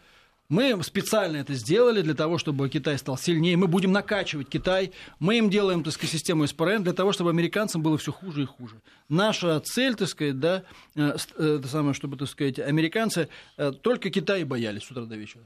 [0.53, 3.57] Мы специально это сделали для того, чтобы Китай стал сильнее.
[3.57, 4.91] Мы будем накачивать Китай.
[5.17, 8.45] Мы им делаем, так сказать, систему СПРН для того, чтобы американцам было все хуже и
[8.45, 8.79] хуже.
[9.09, 10.63] Наша цель, так сказать, да,
[10.95, 15.15] э, э, это самое, чтобы, так сказать, американцы э, только Китай боялись с утра до
[15.15, 15.43] вечера.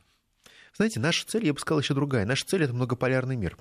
[0.76, 2.26] Знаете, наша цель, я бы сказал, еще другая.
[2.26, 3.58] Наша цель это многополярный мир.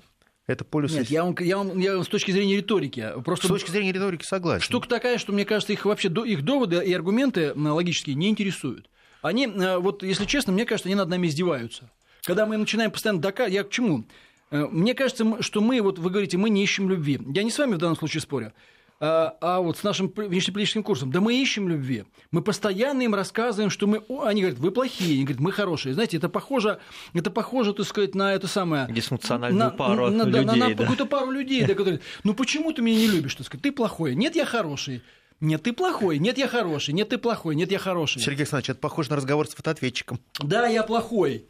[0.47, 0.91] Это полюс...
[0.91, 3.13] Нет, я вам, я, вам, я вам с точки зрения риторики.
[3.23, 3.47] Просто...
[3.47, 4.65] С точки зрения риторики согласен.
[4.65, 8.89] Штука такая, что, мне кажется, их вообще их доводы и аргументы логические не интересуют.
[9.21, 11.89] Они, э, вот если честно, мне кажется, они над нами издеваются.
[12.23, 13.53] Когда мы начинаем постоянно доказывать...
[13.53, 14.05] Я к чему?
[14.51, 17.19] Э, мне кажется, что мы, вот вы говорите, мы не ищем любви.
[17.33, 18.53] Я не с вами в данном случае спорю.
[18.99, 22.05] А, а вот с нашим внешнеполитическим курсом, да мы ищем любви.
[22.31, 24.01] Мы постоянно им рассказываем, что мы...
[24.23, 25.93] Они говорят, вы плохие, они говорят, мы хорошие.
[25.93, 26.79] Знаете, это похоже,
[27.13, 28.87] это похоже, так сказать, на это самое...
[28.91, 30.45] Дисфункциональную на, пару на, людей.
[30.45, 30.75] На, на, на да.
[30.75, 32.01] какую-то пару людей, да, которые...
[32.23, 33.35] Ну почему ты меня не любишь?
[33.35, 34.15] Так сказать, ты плохой.
[34.15, 35.03] Нет, я хороший.
[35.39, 36.19] Нет, ты плохой.
[36.19, 36.93] Нет, я хороший.
[36.93, 37.55] Нет, ты плохой.
[37.55, 38.21] Нет, я хороший.
[38.21, 40.19] Сергей Александрович, это похоже на разговор с фотоответчиком.
[40.39, 41.47] Да, я плохой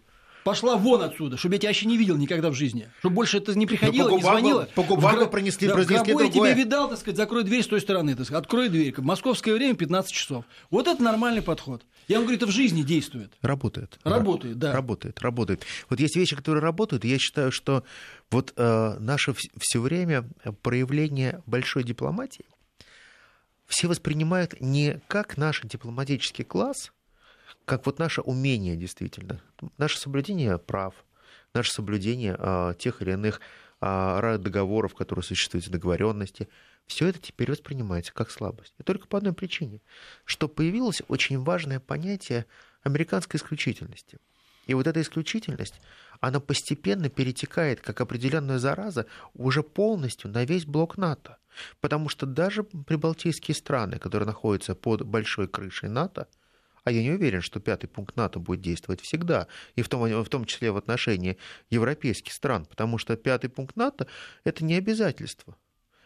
[0.48, 2.90] пошла вон отсюда, чтобы я тебя вообще не видел никогда в жизни.
[3.00, 4.70] Чтобы больше это не приходило, не звонило.
[4.76, 5.30] По губам в...
[5.30, 6.28] пронесли, да, произнесли другое.
[6.28, 8.94] я тебя видал, так сказать, закрой дверь с той стороны, так сказать, открой дверь.
[9.00, 10.46] Московское время 15 часов.
[10.70, 11.84] Вот это нормальный подход.
[12.08, 13.34] Я вам говорю, это в жизни действует.
[13.42, 14.00] Работает.
[14.06, 14.72] Работает, да.
[14.72, 15.66] Работает, работает.
[15.90, 17.84] Вот есть вещи, которые работают, и я считаю, что
[18.32, 20.30] вот э, наше все время
[20.62, 22.46] проявление большой дипломатии
[23.68, 26.92] все воспринимают не как наш дипломатический класс–
[27.68, 29.42] как вот наше умение действительно,
[29.78, 30.94] наше соблюдение прав,
[31.54, 33.42] наше соблюдение а, тех или иных
[33.82, 36.48] а, договоров, которые существуют, договоренности,
[36.86, 38.74] все это теперь воспринимается как слабость.
[38.80, 39.82] И только по одной причине,
[40.24, 42.46] что появилось очень важное понятие
[42.84, 44.18] американской исключительности.
[44.66, 45.82] И вот эта исключительность,
[46.20, 51.38] она постепенно перетекает, как определенная зараза, уже полностью на весь блок НАТО.
[51.82, 56.28] Потому что даже прибалтийские страны, которые находятся под большой крышей НАТО,
[56.84, 60.30] а я не уверен, что пятый пункт НАТО будет действовать всегда, и в том, в
[60.30, 61.38] том числе в отношении
[61.70, 64.08] европейских стран, потому что пятый пункт НАТО–
[64.46, 65.58] это не обязательство,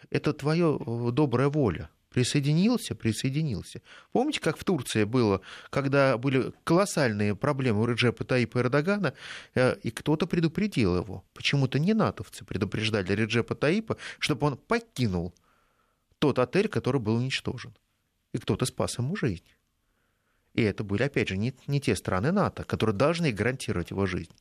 [0.10, 1.92] это твоя э, добрая воля.
[2.12, 3.82] Присоединился, присоединился.
[4.12, 5.40] Помните, как в Турции было,
[5.70, 9.14] когда были колоссальные проблемы у Реджепа Таипа Эрдогана,
[9.56, 11.24] э, и кто-то предупредил его.
[11.34, 15.34] Почему-то не натовцы предупреждали Реджепа Таипа, чтобы он покинул
[16.20, 17.74] тот отель, который был уничтожен.
[18.34, 19.46] И кто-то спас ему жизнь.
[20.54, 24.34] И это были, опять же, не, не те страны НАТО, которые должны гарантировать его жизнь.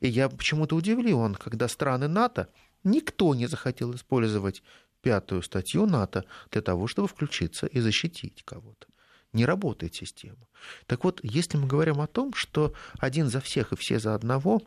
[0.00, 2.48] И я почему-то удивлен, когда страны НАТО,
[2.84, 4.62] никто не захотел использовать
[5.06, 8.88] пятую статью НАТО для того, чтобы включиться и защитить кого-то.
[9.32, 10.48] Не работает система.
[10.86, 14.62] Так вот, если мы говорим о том, что один за всех и все за одного,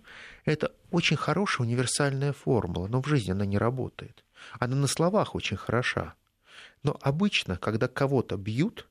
[0.46, 4.24] это очень хорошая универсальная формула, но в жизни она не работает.
[4.60, 6.14] Она на словах очень хороша.
[6.84, 8.88] Но обычно, когда кого-то бьют,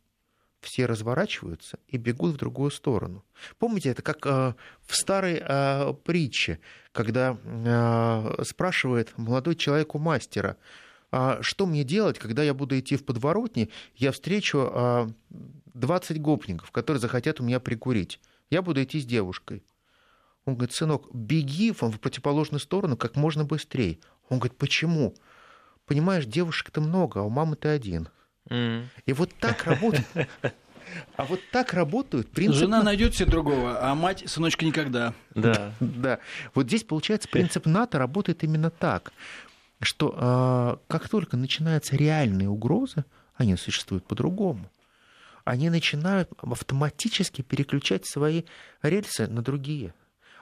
[0.60, 3.24] все разворачиваются и бегут в другую сторону.
[3.58, 4.54] Помните, это как э,
[4.86, 6.58] в старой э, притче,
[6.92, 10.58] когда э, спрашивает молодой человек у мастера,
[11.10, 15.08] что мне делать, когда я буду идти в подворотне, я встречу э,
[15.74, 18.20] 20 гопников, которые захотят у меня прикурить.
[18.50, 19.62] Я буду идти с девушкой.
[20.44, 23.98] Он говорит, сынок, беги в противоположную сторону как можно быстрее.
[24.28, 25.14] Он говорит, почему?
[25.86, 28.08] Понимаешь, девушек-то много, а у мамы ты один.
[28.48, 28.84] Mm.
[29.06, 30.06] И вот так работает.
[31.16, 32.60] А вот так работают принципы...
[32.60, 35.12] Жена найдет себе другого, а мать, сыночка, никогда.
[35.34, 35.74] Да.
[35.80, 36.18] да.
[36.54, 39.12] Вот здесь, получается, принцип НАТО работает именно так,
[39.80, 43.04] что э, как только начинаются реальные угрозы,
[43.34, 44.70] они существуют по-другому.
[45.44, 48.42] Они начинают автоматически переключать свои
[48.82, 49.94] рельсы на другие.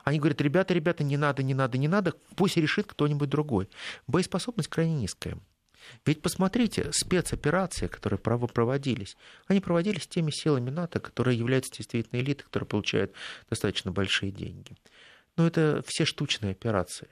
[0.05, 3.69] Они говорят, ребята, ребята, не надо, не надо, не надо, пусть решит кто-нибудь другой.
[4.07, 5.39] Боеспособность крайне низкая.
[6.05, 9.17] Ведь посмотрите, спецоперации, которые проводились,
[9.47, 13.13] они проводились теми силами НАТО, которые являются действительно элитой, которые получают
[13.49, 14.77] достаточно большие деньги.
[15.37, 17.09] Но это все штучные операции.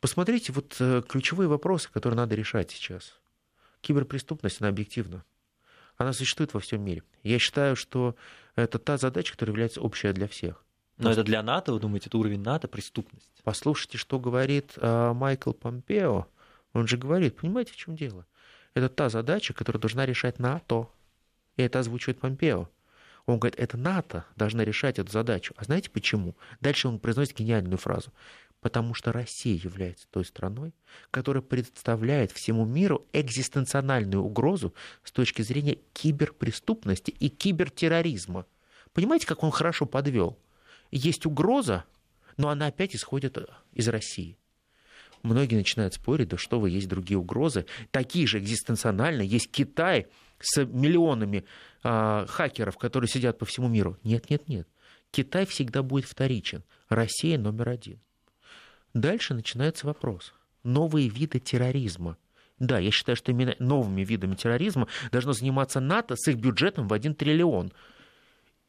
[0.00, 3.18] Посмотрите, вот э, ключевые вопросы, которые надо решать сейчас.
[3.80, 5.24] Киберпреступность, она объективна.
[5.96, 7.02] Она существует во всем мире.
[7.22, 8.16] Я считаю, что
[8.56, 10.64] это та задача, которая является общая для всех.
[10.96, 13.30] Но это для НАТО, вы думаете, это уровень НАТО, преступность?
[13.42, 16.26] Послушайте, что говорит э, Майкл Помпео
[16.72, 18.26] он же говорит, понимаете, в чем дело?
[18.74, 20.88] Это та задача, которую должна решать НАТО.
[21.56, 22.68] И это озвучивает Помпео.
[23.26, 25.54] Он говорит, это НАТО должна решать эту задачу.
[25.56, 26.36] А знаете почему?
[26.60, 28.12] Дальше он произносит гениальную фразу.
[28.60, 30.74] Потому что Россия является той страной,
[31.10, 38.46] которая представляет всему миру экзистенциональную угрозу с точки зрения киберпреступности и кибертерроризма.
[38.92, 40.38] Понимаете, как он хорошо подвел?
[40.90, 41.84] Есть угроза,
[42.36, 43.38] но она опять исходит
[43.72, 44.36] из России
[45.22, 47.66] многие начинают спорить, да что вы, есть другие угрозы.
[47.90, 49.28] Такие же экзистенциональные.
[49.28, 50.06] Есть Китай
[50.40, 51.44] с миллионами
[51.82, 53.98] э, хакеров, которые сидят по всему миру.
[54.02, 54.68] Нет, нет, нет.
[55.10, 56.62] Китай всегда будет вторичен.
[56.88, 58.00] Россия номер один.
[58.94, 60.34] Дальше начинается вопрос.
[60.62, 62.16] Новые виды терроризма.
[62.58, 66.92] Да, я считаю, что именно новыми видами терроризма должно заниматься НАТО с их бюджетом в
[66.92, 67.72] 1 триллион.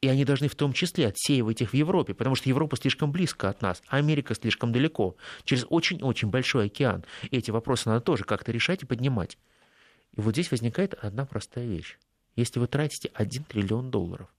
[0.01, 3.49] И они должны в том числе отсеивать их в Европе, потому что Европа слишком близко
[3.49, 7.03] от нас, а Америка слишком далеко, через очень-очень большой океан.
[7.29, 9.37] И эти вопросы надо тоже как-то решать и поднимать.
[10.13, 11.97] И вот здесь возникает одна простая вещь.
[12.35, 14.29] Если вы тратите 1 триллион долларов,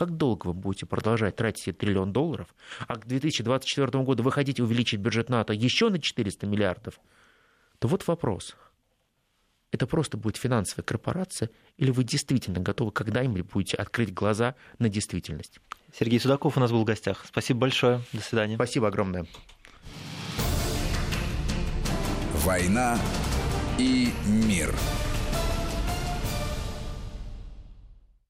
[0.00, 2.54] как долго вы будете продолжать тратить этот триллион долларов,
[2.88, 6.98] а к 2024 году вы хотите увеличить бюджет НАТО еще на 400 миллиардов,
[7.78, 8.56] то вот вопрос–
[9.72, 15.60] это просто будет финансовая корпорация, или вы действительно готовы когда-нибудь будете открыть глаза на действительность?
[15.94, 17.24] Сергей Судаков у нас был в гостях.
[17.26, 18.00] Спасибо большое.
[18.14, 18.54] До свидания.
[18.54, 19.26] Спасибо огромное.
[22.42, 22.98] «Война
[23.78, 24.74] и мир».